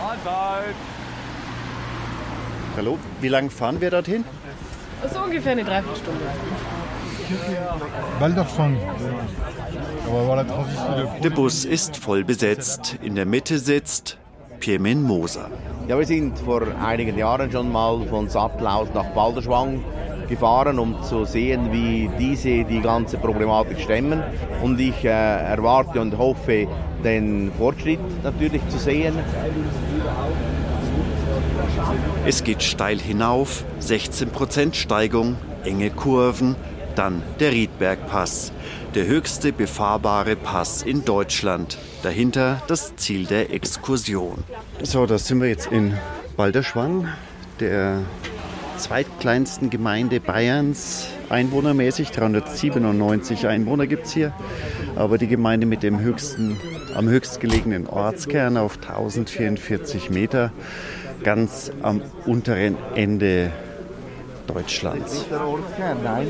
Mahlzeit! 0.00 1.01
Hallo, 2.74 2.98
wie 3.20 3.28
lange 3.28 3.50
fahren 3.50 3.80
wir 3.80 3.90
dorthin? 3.90 4.24
So 5.12 5.20
ungefähr 5.20 5.52
eine 5.52 5.64
Dreiviertelstunde. 5.64 6.20
Balderschwang. 8.18 8.76
Der 11.22 11.30
Bus 11.30 11.66
ist 11.66 11.98
voll 11.98 12.24
besetzt. 12.24 12.98
In 13.02 13.14
der 13.14 13.26
Mitte 13.26 13.58
sitzt 13.58 14.16
Pirmin 14.60 15.02
Moser. 15.02 15.50
Ja, 15.86 15.98
wir 15.98 16.06
sind 16.06 16.38
vor 16.38 16.62
einigen 16.82 17.18
Jahren 17.18 17.52
schon 17.52 17.70
mal 17.70 18.06
von 18.06 18.30
Sattel 18.30 18.66
aus 18.66 18.88
nach 18.94 19.06
Balderschwang 19.06 19.84
gefahren, 20.28 20.78
um 20.78 21.02
zu 21.02 21.26
sehen, 21.26 21.70
wie 21.72 22.10
diese 22.18 22.64
die 22.64 22.80
ganze 22.80 23.18
Problematik 23.18 23.80
stemmen. 23.80 24.22
Und 24.62 24.80
ich 24.80 25.04
äh, 25.04 25.08
erwarte 25.08 26.00
und 26.00 26.16
hoffe, 26.16 26.68
den 27.04 27.52
Fortschritt 27.58 28.00
natürlich 28.22 28.66
zu 28.68 28.78
sehen. 28.78 29.14
Es 32.24 32.44
geht 32.44 32.62
steil 32.62 33.00
hinauf, 33.00 33.64
16% 33.80 34.74
Steigung, 34.74 35.36
enge 35.64 35.90
Kurven, 35.90 36.54
dann 36.94 37.20
der 37.40 37.50
Riedbergpass, 37.50 38.52
der 38.94 39.06
höchste 39.06 39.52
befahrbare 39.52 40.36
Pass 40.36 40.82
in 40.82 41.04
Deutschland. 41.04 41.78
Dahinter 42.04 42.62
das 42.68 42.94
Ziel 42.94 43.26
der 43.26 43.52
Exkursion. 43.52 44.44
So, 44.84 45.04
da 45.06 45.18
sind 45.18 45.40
wir 45.40 45.48
jetzt 45.48 45.66
in 45.72 45.94
Balderschwang, 46.36 47.08
der 47.58 47.98
zweitkleinsten 48.76 49.68
Gemeinde 49.68 50.20
Bayerns, 50.20 51.08
einwohnermäßig. 51.28 52.12
397 52.12 53.48
Einwohner 53.48 53.88
gibt 53.88 54.06
es 54.06 54.12
hier. 54.12 54.32
Aber 54.94 55.18
die 55.18 55.26
Gemeinde 55.26 55.66
mit 55.66 55.82
dem 55.82 55.98
höchsten, 55.98 56.56
am 56.94 57.08
höchstgelegenen 57.08 57.88
Ortskern 57.88 58.56
auf 58.56 58.76
1044 58.76 60.10
Meter 60.10 60.52
ganz 61.22 61.70
am 61.82 62.02
unteren 62.26 62.76
Ende 62.94 63.52
Deutschlands. 64.46 65.26
Nein. 66.02 66.26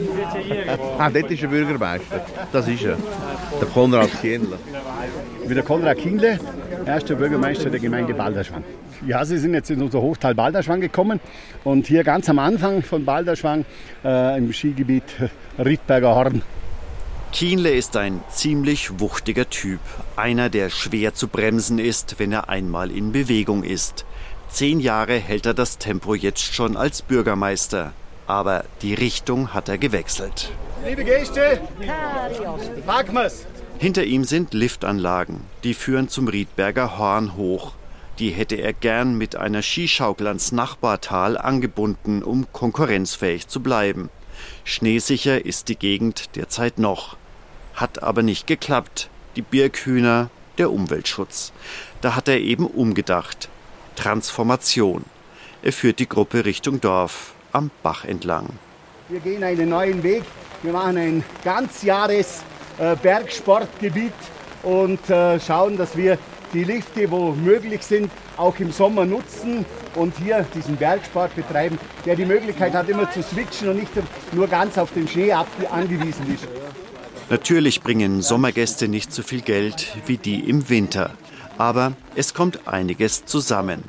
ah, 0.98 1.11
dort 1.11 1.31
ist 1.31 1.42
der 1.42 1.48
Bürgermeister. 1.48 2.24
Das 2.52 2.68
ist 2.68 2.85
er. 2.85 2.96
Der 3.61 3.68
Konrad 3.68 4.11
Kienle. 4.20 4.59
Wie 5.46 5.55
der 5.55 5.62
Konrad 5.62 5.98
Kienle, 5.98 6.38
erster 6.87 7.14
Bürgermeister 7.14 7.70
der 7.70 7.81
Gemeinde 7.81 8.14
Balderschwang. 8.14 8.64
Ja, 9.07 9.24
Sie 9.24 9.38
sind 9.38 9.55
jetzt 9.55 9.70
in 9.70 9.83
unser 9.83 10.00
Hochtal 10.00 10.35
Balderschwang 10.35 10.81
gekommen 10.81 11.20
und 11.64 11.87
hier 11.87 12.05
ganz 12.05 12.28
am 12.28 12.38
Anfang 12.38 12.83
von 12.83 13.05
Balderschwang 13.05 13.64
äh, 14.05 14.38
im 14.38 14.52
Skigebiet 14.52 15.05
Riedberger 15.59 16.14
Horn. 16.14 16.42
Kienle 17.33 17.70
ist 17.70 17.96
ein 17.96 18.20
ziemlich 18.28 19.00
wuchtiger 19.00 19.48
Typ. 19.48 19.81
Einer, 20.16 20.50
der 20.50 20.68
schwer 20.68 21.14
zu 21.14 21.28
bremsen 21.28 21.78
ist, 21.78 22.18
wenn 22.18 22.31
er 22.31 22.50
einmal 22.50 22.90
in 22.90 23.11
Bewegung 23.11 23.64
ist. 23.64 24.05
Zehn 24.53 24.81
Jahre 24.81 25.17
hält 25.17 25.47
er 25.47 25.55
das 25.55 25.79
Tempo 25.79 26.15
jetzt 26.15 26.55
schon 26.55 26.77
als 26.77 27.01
Bürgermeister. 27.01 27.95
Aber 28.27 28.65
die 28.83 28.93
Richtung 28.93 29.55
hat 29.55 29.71
er 29.71 29.79
gewechselt. 29.79 30.53
Liebe 30.85 31.05
Gäste, 31.05 31.61
wir's. 31.79 33.47
Hinter 33.79 34.05
ihm 34.05 34.25
sind 34.25 34.53
Liftanlagen. 34.53 35.41
Die 35.65 35.73
führen 35.73 36.11
zum 36.11 36.29
Riedberger 36.29 36.99
Horn 36.99 37.35
hoch. 37.35 37.73
Die 38.19 38.31
hätte 38.31 38.57
er 38.57 38.75
gern 38.75 39.17
mit 39.17 39.37
einer 39.37 39.62
Skischaukel 39.62 40.27
ans 40.27 40.53
Nachbartal 40.53 41.38
angebunden, 41.38 42.23
um 42.23 42.47
konkurrenzfähig 42.53 43.49
zu 43.49 43.61
bleiben. 43.61 44.11
Schneesicher 44.65 45.47
ist 45.47 45.69
die 45.69 45.77
Gegend 45.77 46.37
derzeit 46.37 46.79
noch. 46.79 47.17
Hat 47.73 48.03
aber 48.03 48.23
nicht 48.23 48.47
geklappt. 48.47 49.09
Die 49.35 49.43
Birkhühner, 49.43 50.29
der 50.59 50.71
Umweltschutz. 50.71 51.53
Da 52.03 52.15
hat 52.17 52.29
er 52.29 52.38
eben 52.38 52.67
umgedacht. 52.67 53.49
Transformation. 53.94 55.05
Er 55.62 55.72
führt 55.72 55.98
die 55.98 56.09
Gruppe 56.09 56.44
Richtung 56.44 56.81
Dorf, 56.81 57.35
am 57.52 57.70
Bach 57.83 58.05
entlang. 58.05 58.48
Wir 59.09 59.20
gehen 59.20 59.44
einen 59.44 59.68
neuen 59.68 60.02
Weg. 60.02 60.24
Wir 60.62 60.72
machen 60.72 60.96
ein 60.96 61.24
ganzjahres 61.44 62.42
äh, 62.78 62.96
Bergsportgebiet 62.96 64.12
und 64.62 65.11
äh, 65.11 65.38
schauen, 65.40 65.76
dass 65.76 65.96
wir 65.96 66.18
die 66.52 66.64
Lifte, 66.64 67.11
wo 67.11 67.33
möglich 67.33 67.83
sind, 67.83 68.11
auch 68.37 68.59
im 68.59 68.72
Sommer 68.72 69.05
nutzen 69.05 69.64
und 69.94 70.16
hier 70.18 70.46
diesen 70.55 70.76
Bergsport 70.76 71.35
betreiben, 71.35 71.78
der 72.05 72.16
die 72.16 72.24
Möglichkeit 72.24 72.74
hat, 72.74 72.88
immer 72.88 73.11
zu 73.11 73.22
switchen 73.22 73.68
und 73.68 73.76
nicht 73.76 73.92
nur 74.33 74.48
ganz 74.48 74.78
auf 74.78 74.92
den 74.92 75.09
Schnee 75.09 75.33
angewiesen 75.33 76.35
ist. 76.35 76.46
Natürlich 77.31 77.83
bringen 77.83 78.20
Sommergäste 78.20 78.88
nicht 78.88 79.12
so 79.12 79.22
viel 79.22 79.40
Geld 79.40 79.96
wie 80.07 80.18
die 80.18 80.40
im 80.40 80.68
Winter. 80.68 81.12
Aber 81.62 81.92
es 82.16 82.35
kommt 82.35 82.66
einiges 82.66 83.25
zusammen. 83.25 83.85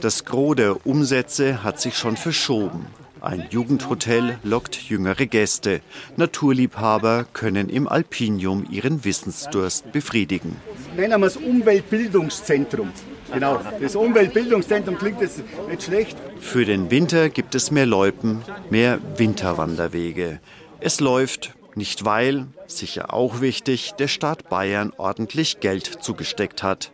Das 0.00 0.24
Gros 0.24 0.56
der 0.56 0.84
Umsätze 0.84 1.62
hat 1.62 1.80
sich 1.80 1.96
schon 1.96 2.16
verschoben. 2.16 2.86
Ein 3.20 3.46
Jugendhotel 3.48 4.40
lockt 4.42 4.74
jüngere 4.74 5.26
Gäste. 5.26 5.82
Naturliebhaber 6.16 7.26
können 7.32 7.68
im 7.68 7.86
Alpinium 7.86 8.66
ihren 8.68 9.04
Wissensdurst 9.04 9.92
befriedigen. 9.92 10.56
Nennen 10.96 11.20
wir 11.20 11.28
es 11.28 11.36
Umweltbildungszentrum. 11.36 12.90
Genau, 13.32 13.60
das 13.80 13.94
Umweltbildungszentrum 13.94 14.98
klingt 14.98 15.20
jetzt 15.20 15.44
nicht 15.68 15.84
schlecht. 15.84 16.16
Für 16.40 16.64
den 16.64 16.90
Winter 16.90 17.28
gibt 17.28 17.54
es 17.54 17.70
mehr 17.70 17.86
Loipen, 17.86 18.42
mehr 18.68 18.98
Winterwanderwege. 19.16 20.40
Es 20.80 20.98
läuft, 20.98 21.54
nicht 21.76 22.04
weil, 22.04 22.48
sicher 22.66 23.14
auch 23.14 23.40
wichtig, 23.40 23.92
der 23.92 24.08
Staat 24.08 24.48
Bayern 24.48 24.92
ordentlich 24.96 25.60
Geld 25.60 25.86
zugesteckt 26.02 26.64
hat. 26.64 26.90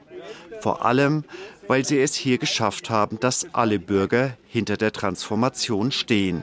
Vor 0.61 0.85
allem, 0.85 1.25
weil 1.67 1.85
sie 1.85 2.01
es 2.01 2.15
hier 2.15 2.39
geschafft 2.39 2.91
haben, 2.91 3.21
dass 3.21 3.47
alle 3.53 3.79
Bürger 3.79 4.37
hinter 4.49 4.77
der 4.77 4.93
Transformation 4.93 5.93
stehen, 5.93 6.43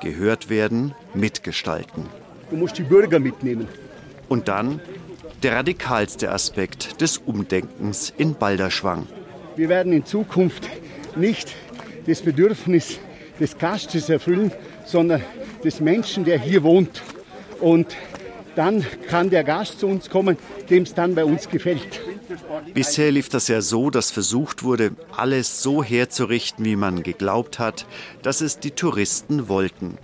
gehört 0.00 0.50
werden, 0.50 0.94
mitgestalten. 1.14 2.06
Du 2.50 2.56
musst 2.56 2.78
die 2.78 2.82
Bürger 2.82 3.18
mitnehmen. 3.18 3.68
Und 4.28 4.48
dann 4.48 4.80
der 5.42 5.56
radikalste 5.56 6.30
Aspekt 6.30 7.00
des 7.00 7.18
Umdenkens 7.18 8.12
in 8.16 8.34
Balderschwang. 8.34 9.06
Wir 9.56 9.68
werden 9.68 9.92
in 9.92 10.04
Zukunft 10.04 10.68
nicht 11.16 11.54
das 12.06 12.22
Bedürfnis 12.22 12.98
des 13.40 13.58
Gastes 13.58 14.08
erfüllen, 14.08 14.52
sondern 14.84 15.22
des 15.64 15.80
Menschen, 15.80 16.24
der 16.24 16.38
hier 16.38 16.62
wohnt. 16.62 17.02
Und 17.60 17.96
dann 18.56 18.84
kann 19.08 19.30
der 19.30 19.44
Gast 19.44 19.78
zu 19.80 19.86
uns 19.86 20.10
kommen, 20.10 20.36
dem 20.68 20.82
es 20.82 20.94
dann 20.94 21.14
bei 21.14 21.24
uns 21.24 21.48
gefällt. 21.48 22.00
Bisher 22.74 23.12
lief 23.12 23.28
das 23.28 23.48
ja 23.48 23.60
so, 23.60 23.90
dass 23.90 24.10
versucht 24.10 24.62
wurde, 24.62 24.92
alles 25.16 25.62
so 25.62 25.82
herzurichten, 25.84 26.64
wie 26.64 26.76
man 26.76 27.02
geglaubt 27.02 27.58
hat, 27.58 27.86
dass 28.22 28.40
es 28.40 28.58
die 28.58 28.72
Touristen 28.72 29.48
wollten. 29.48 29.98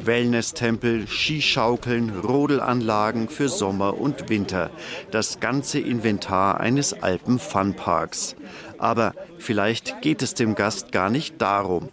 Wellness-Tempel, 0.00 1.06
Skischaukeln, 1.08 2.10
Rodelanlagen 2.20 3.28
für 3.28 3.48
Sommer 3.48 3.98
und 3.98 4.28
Winter. 4.28 4.70
Das 5.10 5.40
ganze 5.40 5.80
Inventar 5.80 6.60
eines 6.60 6.92
Alpen-Funparks. 6.92 8.36
Aber 8.78 9.14
vielleicht 9.38 10.02
geht 10.02 10.22
es 10.22 10.34
dem 10.34 10.54
Gast 10.54 10.92
gar 10.92 11.10
nicht 11.10 11.40
darum. 11.40 11.88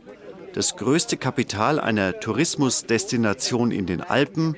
Das 0.54 0.76
größte 0.76 1.18
Kapital 1.18 1.80
einer 1.80 2.20
Tourismusdestination 2.20 3.72
in 3.72 3.88
den 3.88 4.02
Alpen 4.02 4.56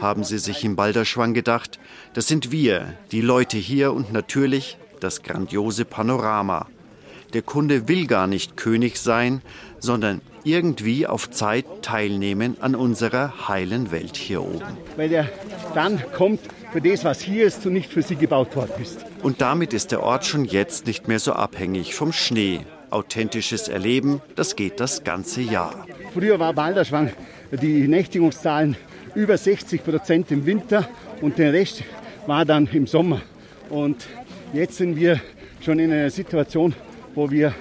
haben 0.00 0.24
sie 0.24 0.38
sich 0.38 0.64
im 0.64 0.76
Balderschwang 0.76 1.34
gedacht, 1.34 1.78
das 2.14 2.26
sind 2.28 2.52
wir, 2.52 2.94
die 3.12 3.20
Leute 3.20 3.56
hier 3.56 3.92
und 3.92 4.12
natürlich 4.12 4.78
das 5.00 5.22
grandiose 5.22 5.84
Panorama. 5.84 6.66
Der 7.34 7.42
Kunde 7.42 7.88
will 7.88 8.06
gar 8.06 8.26
nicht 8.26 8.56
König 8.56 8.98
sein, 8.98 9.42
sondern 9.80 10.22
irgendwie 10.44 11.06
auf 11.06 11.30
Zeit 11.30 11.66
teilnehmen 11.82 12.56
an 12.60 12.74
unserer 12.74 13.48
heilen 13.48 13.90
Welt 13.90 14.16
hier 14.16 14.42
oben. 14.42 14.78
Weil 14.96 15.12
er 15.12 15.28
dann 15.74 16.02
kommt 16.16 16.40
für 16.72 16.80
das, 16.80 17.04
was 17.04 17.20
hier 17.20 17.46
ist 17.46 17.66
und 17.66 17.74
nicht 17.74 17.92
für 17.92 18.02
sie 18.02 18.16
gebaut 18.16 18.56
worden 18.56 18.82
ist. 18.82 19.04
Und 19.22 19.40
damit 19.40 19.74
ist 19.74 19.92
der 19.92 20.02
Ort 20.02 20.24
schon 20.24 20.44
jetzt 20.44 20.86
nicht 20.86 21.06
mehr 21.06 21.18
so 21.18 21.32
abhängig 21.32 21.94
vom 21.94 22.12
Schnee. 22.12 22.60
Authentisches 22.90 23.68
Erleben, 23.68 24.22
das 24.34 24.56
geht 24.56 24.80
das 24.80 25.04
ganze 25.04 25.42
Jahr. 25.42 25.86
Früher 26.14 26.38
war 26.38 26.54
Balderschwang 26.54 27.12
die 27.50 27.86
Nächtigungszahlen 27.86 28.76
über 29.14 29.36
60 29.36 29.84
Prozent 29.84 30.30
im 30.30 30.46
Winter 30.46 30.88
und 31.20 31.38
der 31.38 31.52
Rest 31.52 31.82
war 32.26 32.44
dann 32.44 32.68
im 32.72 32.86
Sommer. 32.86 33.20
Und 33.70 34.06
jetzt 34.52 34.76
sind 34.76 34.96
wir 34.96 35.20
schon 35.60 35.78
in 35.78 35.92
einer 35.92 36.10
Situation, 36.10 36.74
wo 37.14 37.30
wir 37.30 37.54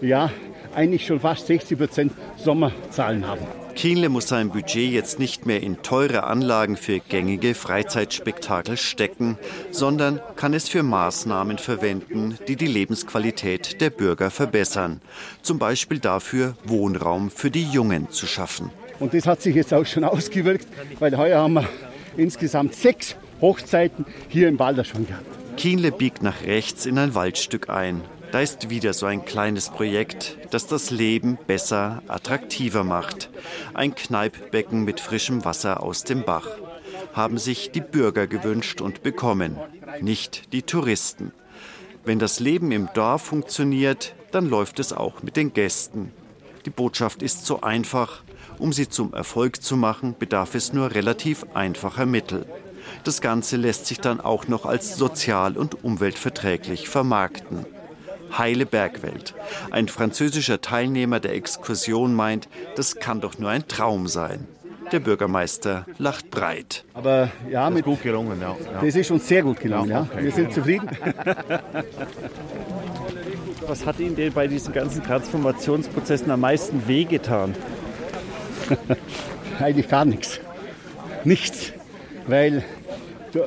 ja 0.00 0.30
eigentlich 0.74 1.06
schon 1.06 1.20
fast 1.20 1.46
60 1.46 1.78
Prozent 1.78 2.12
Sommerzahlen 2.36 3.26
haben. 3.26 3.46
Kienle 3.74 4.08
muss 4.08 4.28
sein 4.28 4.50
Budget 4.50 4.92
jetzt 4.92 5.18
nicht 5.18 5.46
mehr 5.46 5.62
in 5.62 5.82
teure 5.82 6.24
Anlagen 6.24 6.76
für 6.76 6.98
gängige 6.98 7.54
Freizeitspektakel 7.54 8.76
stecken, 8.76 9.38
sondern 9.70 10.20
kann 10.36 10.54
es 10.54 10.68
für 10.68 10.82
Maßnahmen 10.82 11.56
verwenden, 11.56 12.36
die 12.46 12.56
die 12.56 12.66
Lebensqualität 12.66 13.80
der 13.80 13.90
Bürger 13.90 14.30
verbessern. 14.30 15.00
Zum 15.42 15.58
Beispiel 15.58 15.98
dafür, 15.98 16.56
Wohnraum 16.64 17.30
für 17.30 17.50
die 17.50 17.64
Jungen 17.64 18.10
zu 18.10 18.26
schaffen. 18.26 18.70
Und 19.00 19.14
das 19.14 19.26
hat 19.26 19.42
sich 19.42 19.56
jetzt 19.56 19.74
auch 19.74 19.86
schon 19.86 20.04
ausgewirkt, 20.04 20.68
weil 21.00 21.16
heuer 21.16 21.40
haben 21.40 21.54
wir 21.54 21.68
insgesamt 22.16 22.74
sechs 22.74 23.16
Hochzeiten 23.40 24.04
hier 24.28 24.48
im 24.48 24.56
Balderschwang 24.56 25.06
gehabt. 25.06 25.26
Kienle 25.56 25.90
biegt 25.90 26.22
nach 26.22 26.42
rechts 26.44 26.86
in 26.86 26.98
ein 26.98 27.14
Waldstück 27.14 27.68
ein. 27.68 28.02
Da 28.32 28.40
ist 28.40 28.70
wieder 28.70 28.92
so 28.92 29.06
ein 29.06 29.24
kleines 29.24 29.70
Projekt, 29.70 30.38
das 30.50 30.68
das 30.68 30.90
Leben 30.90 31.36
besser, 31.48 32.02
attraktiver 32.06 32.84
macht. 32.84 33.28
Ein 33.74 33.94
Kneippbecken 33.94 34.84
mit 34.84 35.00
frischem 35.00 35.44
Wasser 35.44 35.82
aus 35.82 36.04
dem 36.04 36.22
Bach. 36.22 36.46
Haben 37.12 37.38
sich 37.38 37.72
die 37.72 37.80
Bürger 37.80 38.28
gewünscht 38.28 38.80
und 38.80 39.02
bekommen, 39.02 39.56
nicht 40.00 40.52
die 40.52 40.62
Touristen. 40.62 41.32
Wenn 42.04 42.20
das 42.20 42.38
Leben 42.38 42.70
im 42.70 42.88
Dorf 42.94 43.22
funktioniert, 43.22 44.14
dann 44.30 44.48
läuft 44.48 44.78
es 44.78 44.92
auch 44.92 45.22
mit 45.22 45.36
den 45.36 45.52
Gästen. 45.52 46.12
Die 46.66 46.70
Botschaft 46.70 47.22
ist 47.22 47.46
so 47.46 47.62
einfach. 47.62 48.22
Um 48.60 48.74
sie 48.74 48.88
zum 48.90 49.14
Erfolg 49.14 49.62
zu 49.62 49.74
machen, 49.74 50.14
bedarf 50.18 50.54
es 50.54 50.74
nur 50.74 50.94
relativ 50.94 51.46
einfacher 51.54 52.04
Mittel. 52.04 52.44
Das 53.04 53.22
Ganze 53.22 53.56
lässt 53.56 53.86
sich 53.86 54.00
dann 54.00 54.20
auch 54.20 54.48
noch 54.48 54.66
als 54.66 54.96
sozial 54.96 55.56
und 55.56 55.82
umweltverträglich 55.82 56.86
vermarkten. 56.90 57.64
Heile 58.36 58.66
Bergwelt. 58.66 59.34
Ein 59.70 59.88
französischer 59.88 60.60
Teilnehmer 60.60 61.20
der 61.20 61.32
Exkursion 61.34 62.14
meint, 62.14 62.48
das 62.76 62.96
kann 62.96 63.22
doch 63.22 63.38
nur 63.38 63.48
ein 63.48 63.66
Traum 63.66 64.08
sein. 64.08 64.46
Der 64.92 65.00
Bürgermeister 65.00 65.86
lacht 65.96 66.30
breit. 66.30 66.84
Aber 66.92 67.30
ja, 67.50 67.70
das 67.70 67.78
ist 67.78 67.84
gut 67.84 68.02
gelungen, 68.02 68.40
ja. 68.42 68.56
ja. 68.74 68.80
Das 68.82 68.94
ist 68.94 69.10
uns 69.10 69.26
sehr 69.26 69.42
gut 69.42 69.58
gelungen, 69.58 69.88
ja. 69.88 70.02
Okay. 70.02 70.24
Wir 70.24 70.32
sind 70.32 70.52
zufrieden. 70.52 70.90
Was 73.66 73.86
hat 73.86 74.00
Ihnen 74.00 74.16
denn 74.16 74.32
bei 74.32 74.46
diesen 74.48 74.74
ganzen 74.74 75.02
Transformationsprozessen 75.02 76.30
am 76.30 76.40
meisten 76.40 76.86
wehgetan? 76.86 77.54
Eigentlich 79.58 79.88
gar 79.88 80.04
nichts. 80.04 80.40
Nichts. 81.24 81.72
Weil 82.26 82.64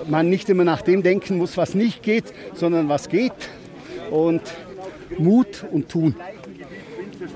man 0.08 0.30
nicht 0.30 0.50
immer 0.50 0.64
nach 0.64 0.82
dem 0.82 1.04
denken 1.04 1.38
muss, 1.38 1.58
was 1.58 1.76
nicht 1.76 2.04
geht, 2.04 2.26
sondern 2.54 2.90
was 2.90 3.10
geht. 3.10 3.34
Und 4.12 4.42
Mut 5.18 5.66
und 5.72 5.90
Tun. 5.90 6.16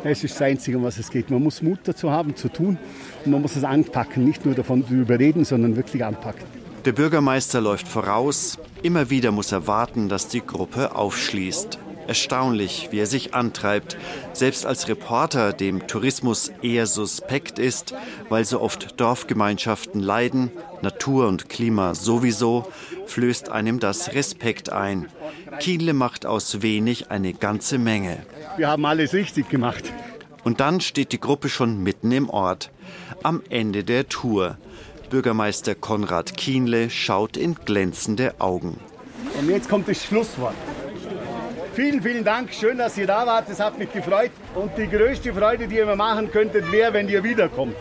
Das 0.04 0.24
ist 0.24 0.36
das 0.36 0.42
Einzige, 0.42 0.78
um 0.78 0.84
was 0.84 0.98
es 0.98 1.10
geht. 1.10 1.30
Man 1.30 1.42
muss 1.42 1.62
Mut 1.62 1.80
dazu 1.84 2.12
haben, 2.12 2.36
zu 2.36 2.50
tun. 2.50 2.78
Und 3.26 3.32
man 3.32 3.42
muss 3.42 3.56
es 3.56 3.64
anpacken. 3.64 4.26
Nicht 4.26 4.46
nur 4.46 4.56
davon 4.56 4.84
überreden, 4.90 5.46
sondern 5.46 5.76
wirklich 5.76 6.04
anpacken. 6.04 6.44
Der 6.86 6.92
Bürgermeister 6.94 7.62
läuft 7.62 7.88
voraus. 7.88 8.58
Immer 8.84 9.10
wieder 9.10 9.32
muss 9.32 9.52
er 9.52 9.68
warten, 9.68 10.08
dass 10.08 10.28
die 10.28 10.46
Gruppe 10.46 10.96
aufschließt. 10.96 11.80
Erstaunlich, 12.08 12.88
wie 12.92 13.00
er 13.00 13.06
sich 13.06 13.34
antreibt, 13.34 13.98
selbst 14.32 14.66
als 14.66 14.88
Reporter, 14.88 15.52
dem 15.52 15.88
Tourismus 15.88 16.52
eher 16.62 16.88
suspekt 16.88 17.60
ist, 17.60 17.94
weil 18.30 18.46
so 18.46 18.62
oft 18.62 19.00
Dorfgemeinschaften 19.00 20.00
leiden, 20.00 20.52
Natur 20.82 21.28
und 21.28 21.50
Klima 21.50 21.96
sowieso, 21.96 22.72
flößt 23.08 23.50
einem 23.50 23.80
das 23.80 24.14
Respekt 24.14 24.70
ein. 24.72 25.08
Kienle 25.60 25.94
macht 25.94 26.26
aus 26.26 26.62
wenig 26.62 27.12
eine 27.12 27.34
ganze 27.34 27.78
Menge. 27.78 28.26
Wir 28.56 28.70
haben 28.70 28.86
alles 28.86 29.14
richtig 29.14 29.50
gemacht. 29.50 29.92
Und 30.46 30.62
dann 30.62 30.80
steht 30.80 31.12
die 31.12 31.20
Gruppe 31.20 31.50
schon 31.50 31.84
mitten 31.84 32.12
im 32.14 32.30
Ort, 32.30 32.72
am 33.22 33.42
Ende 33.50 33.84
der 33.84 34.08
Tour. 34.08 34.58
Bürgermeister 35.10 35.76
Konrad 35.76 36.38
Kienle 36.38 36.90
schaut 36.90 37.36
in 37.36 37.56
glänzende 37.56 38.40
Augen. 38.40 38.80
Und 39.40 39.50
jetzt 39.50 39.68
kommt 39.68 39.90
das 39.90 40.04
Schlusswort. 40.04 40.56
Vielen, 41.78 42.02
vielen 42.02 42.24
Dank. 42.24 42.52
Schön, 42.56 42.80
dass 42.80 42.98
ihr 42.98 43.06
da 43.06 43.28
wart. 43.28 43.48
Das 43.50 43.60
hat 43.60 43.78
mich 43.78 43.94
gefreut. 43.94 44.32
Und 44.56 44.72
die 44.80 44.88
größte 44.88 45.32
Freude, 45.32 45.68
die 45.68 45.76
ihr 45.76 45.86
mir 45.86 45.96
machen 45.96 46.32
könntet, 46.32 46.72
wäre, 46.72 46.92
wenn 46.92 47.08
ihr 47.08 47.24
wiederkommt. 47.24 47.76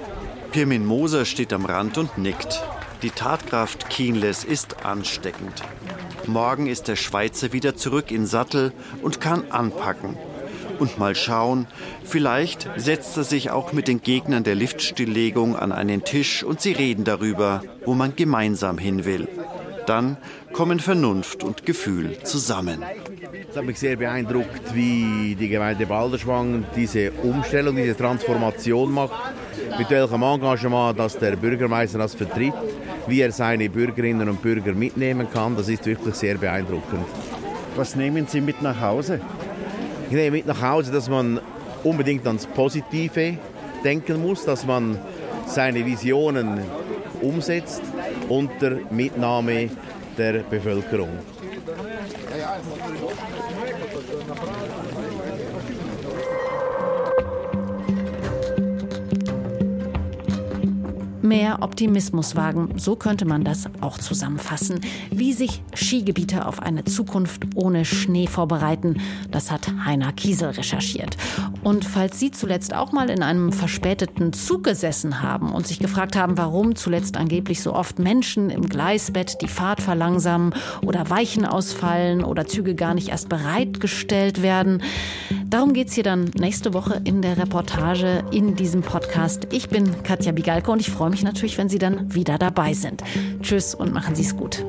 Pirmin 0.52 0.84
Moser 0.84 1.24
steht 1.24 1.50
am 1.54 1.64
Rand 1.64 1.96
und 1.96 2.18
nickt. 2.18 2.62
Die 3.00 3.08
Tatkraft 3.08 3.88
Kienles 3.88 4.44
ist 4.44 4.84
ansteckend. 4.84 5.62
Morgen 6.26 6.66
ist 6.66 6.88
der 6.88 6.96
Schweizer 6.96 7.54
wieder 7.54 7.74
zurück 7.74 8.10
in 8.10 8.26
Sattel 8.26 8.74
und 9.00 9.22
kann 9.22 9.50
anpacken. 9.50 10.18
Und 10.78 10.98
mal 10.98 11.14
schauen, 11.14 11.66
vielleicht 12.04 12.68
setzt 12.76 13.16
er 13.16 13.24
sich 13.24 13.50
auch 13.50 13.72
mit 13.72 13.88
den 13.88 14.02
Gegnern 14.02 14.44
der 14.44 14.56
Liftstilllegung 14.56 15.56
an 15.56 15.72
einen 15.72 16.04
Tisch 16.04 16.44
und 16.44 16.60
sie 16.60 16.72
reden 16.72 17.04
darüber, 17.04 17.62
wo 17.86 17.94
man 17.94 18.14
gemeinsam 18.14 18.76
hin 18.76 19.06
will. 19.06 19.26
Dann 19.86 20.16
kommen 20.52 20.80
Vernunft 20.80 21.44
und 21.44 21.64
Gefühl 21.64 22.18
zusammen. 22.24 22.82
Es 23.48 23.56
hat 23.56 23.64
mich 23.64 23.78
sehr 23.78 23.96
beeindruckt, 23.96 24.74
wie 24.74 25.36
die 25.38 25.48
Gemeinde 25.48 25.86
Balderschwang 25.86 26.64
diese 26.74 27.12
Umstellung, 27.22 27.76
diese 27.76 27.96
Transformation 27.96 28.92
macht, 28.92 29.14
mit 29.78 29.88
welchem 29.88 30.22
Engagement 30.22 30.98
das 30.98 31.16
der 31.18 31.36
Bürgermeister 31.36 31.98
das 31.98 32.14
vertritt, 32.14 32.54
wie 33.06 33.20
er 33.20 33.30
seine 33.30 33.70
Bürgerinnen 33.70 34.28
und 34.28 34.42
Bürger 34.42 34.72
mitnehmen 34.72 35.28
kann. 35.32 35.56
Das 35.56 35.68
ist 35.68 35.86
wirklich 35.86 36.16
sehr 36.16 36.36
beeindruckend. 36.36 37.06
Was 37.76 37.94
nehmen 37.94 38.26
Sie 38.26 38.40
mit 38.40 38.62
nach 38.62 38.80
Hause? 38.80 39.20
Ich 40.08 40.14
nehme 40.14 40.38
mit 40.38 40.46
nach 40.46 40.62
Hause, 40.62 40.90
dass 40.90 41.08
man 41.08 41.40
unbedingt 41.84 42.26
ans 42.26 42.46
Positive 42.46 43.38
denken 43.84 44.20
muss, 44.22 44.44
dass 44.44 44.66
man 44.66 44.98
seine 45.46 45.84
Visionen 45.86 46.60
umsetzt 47.20 47.82
unter 48.28 48.78
Mitnahme 48.90 49.70
der 50.16 50.40
Bevölkerung. 50.44 51.10
Mehr 61.26 61.58
Optimismus 61.60 62.36
wagen, 62.36 62.78
so 62.78 62.94
könnte 62.94 63.24
man 63.24 63.42
das 63.42 63.68
auch 63.80 63.98
zusammenfassen. 63.98 64.80
Wie 65.10 65.32
sich 65.32 65.60
Skigebiete 65.74 66.46
auf 66.46 66.62
eine 66.62 66.84
Zukunft 66.84 67.42
ohne 67.56 67.84
Schnee 67.84 68.28
vorbereiten, 68.28 69.00
das 69.32 69.50
hat 69.50 69.68
Heiner 69.84 70.12
Kiesel 70.12 70.50
recherchiert. 70.50 71.16
Und 71.66 71.84
falls 71.84 72.20
Sie 72.20 72.30
zuletzt 72.30 72.72
auch 72.76 72.92
mal 72.92 73.10
in 73.10 73.24
einem 73.24 73.52
verspäteten 73.52 74.32
Zug 74.32 74.62
gesessen 74.62 75.20
haben 75.20 75.52
und 75.52 75.66
sich 75.66 75.80
gefragt 75.80 76.14
haben, 76.14 76.38
warum 76.38 76.76
zuletzt 76.76 77.16
angeblich 77.16 77.60
so 77.60 77.74
oft 77.74 77.98
Menschen 77.98 78.50
im 78.50 78.68
Gleisbett 78.68 79.42
die 79.42 79.48
Fahrt 79.48 79.82
verlangsamen 79.82 80.54
oder 80.82 81.10
Weichen 81.10 81.44
ausfallen 81.44 82.22
oder 82.22 82.46
Züge 82.46 82.76
gar 82.76 82.94
nicht 82.94 83.08
erst 83.08 83.28
bereitgestellt 83.28 84.42
werden, 84.42 84.80
darum 85.50 85.72
geht 85.72 85.88
es 85.88 85.94
hier 85.94 86.04
dann 86.04 86.30
nächste 86.38 86.72
Woche 86.72 87.00
in 87.02 87.20
der 87.20 87.36
Reportage 87.36 88.22
in 88.30 88.54
diesem 88.54 88.82
Podcast. 88.82 89.48
Ich 89.50 89.68
bin 89.68 90.04
Katja 90.04 90.30
Bigalko 90.30 90.70
und 90.70 90.80
ich 90.80 90.92
freue 90.92 91.10
mich 91.10 91.24
natürlich, 91.24 91.58
wenn 91.58 91.68
Sie 91.68 91.80
dann 91.80 92.14
wieder 92.14 92.38
dabei 92.38 92.74
sind. 92.74 93.02
Tschüss 93.42 93.74
und 93.74 93.92
machen 93.92 94.14
Sie 94.14 94.22
es 94.22 94.36
gut. 94.36 94.64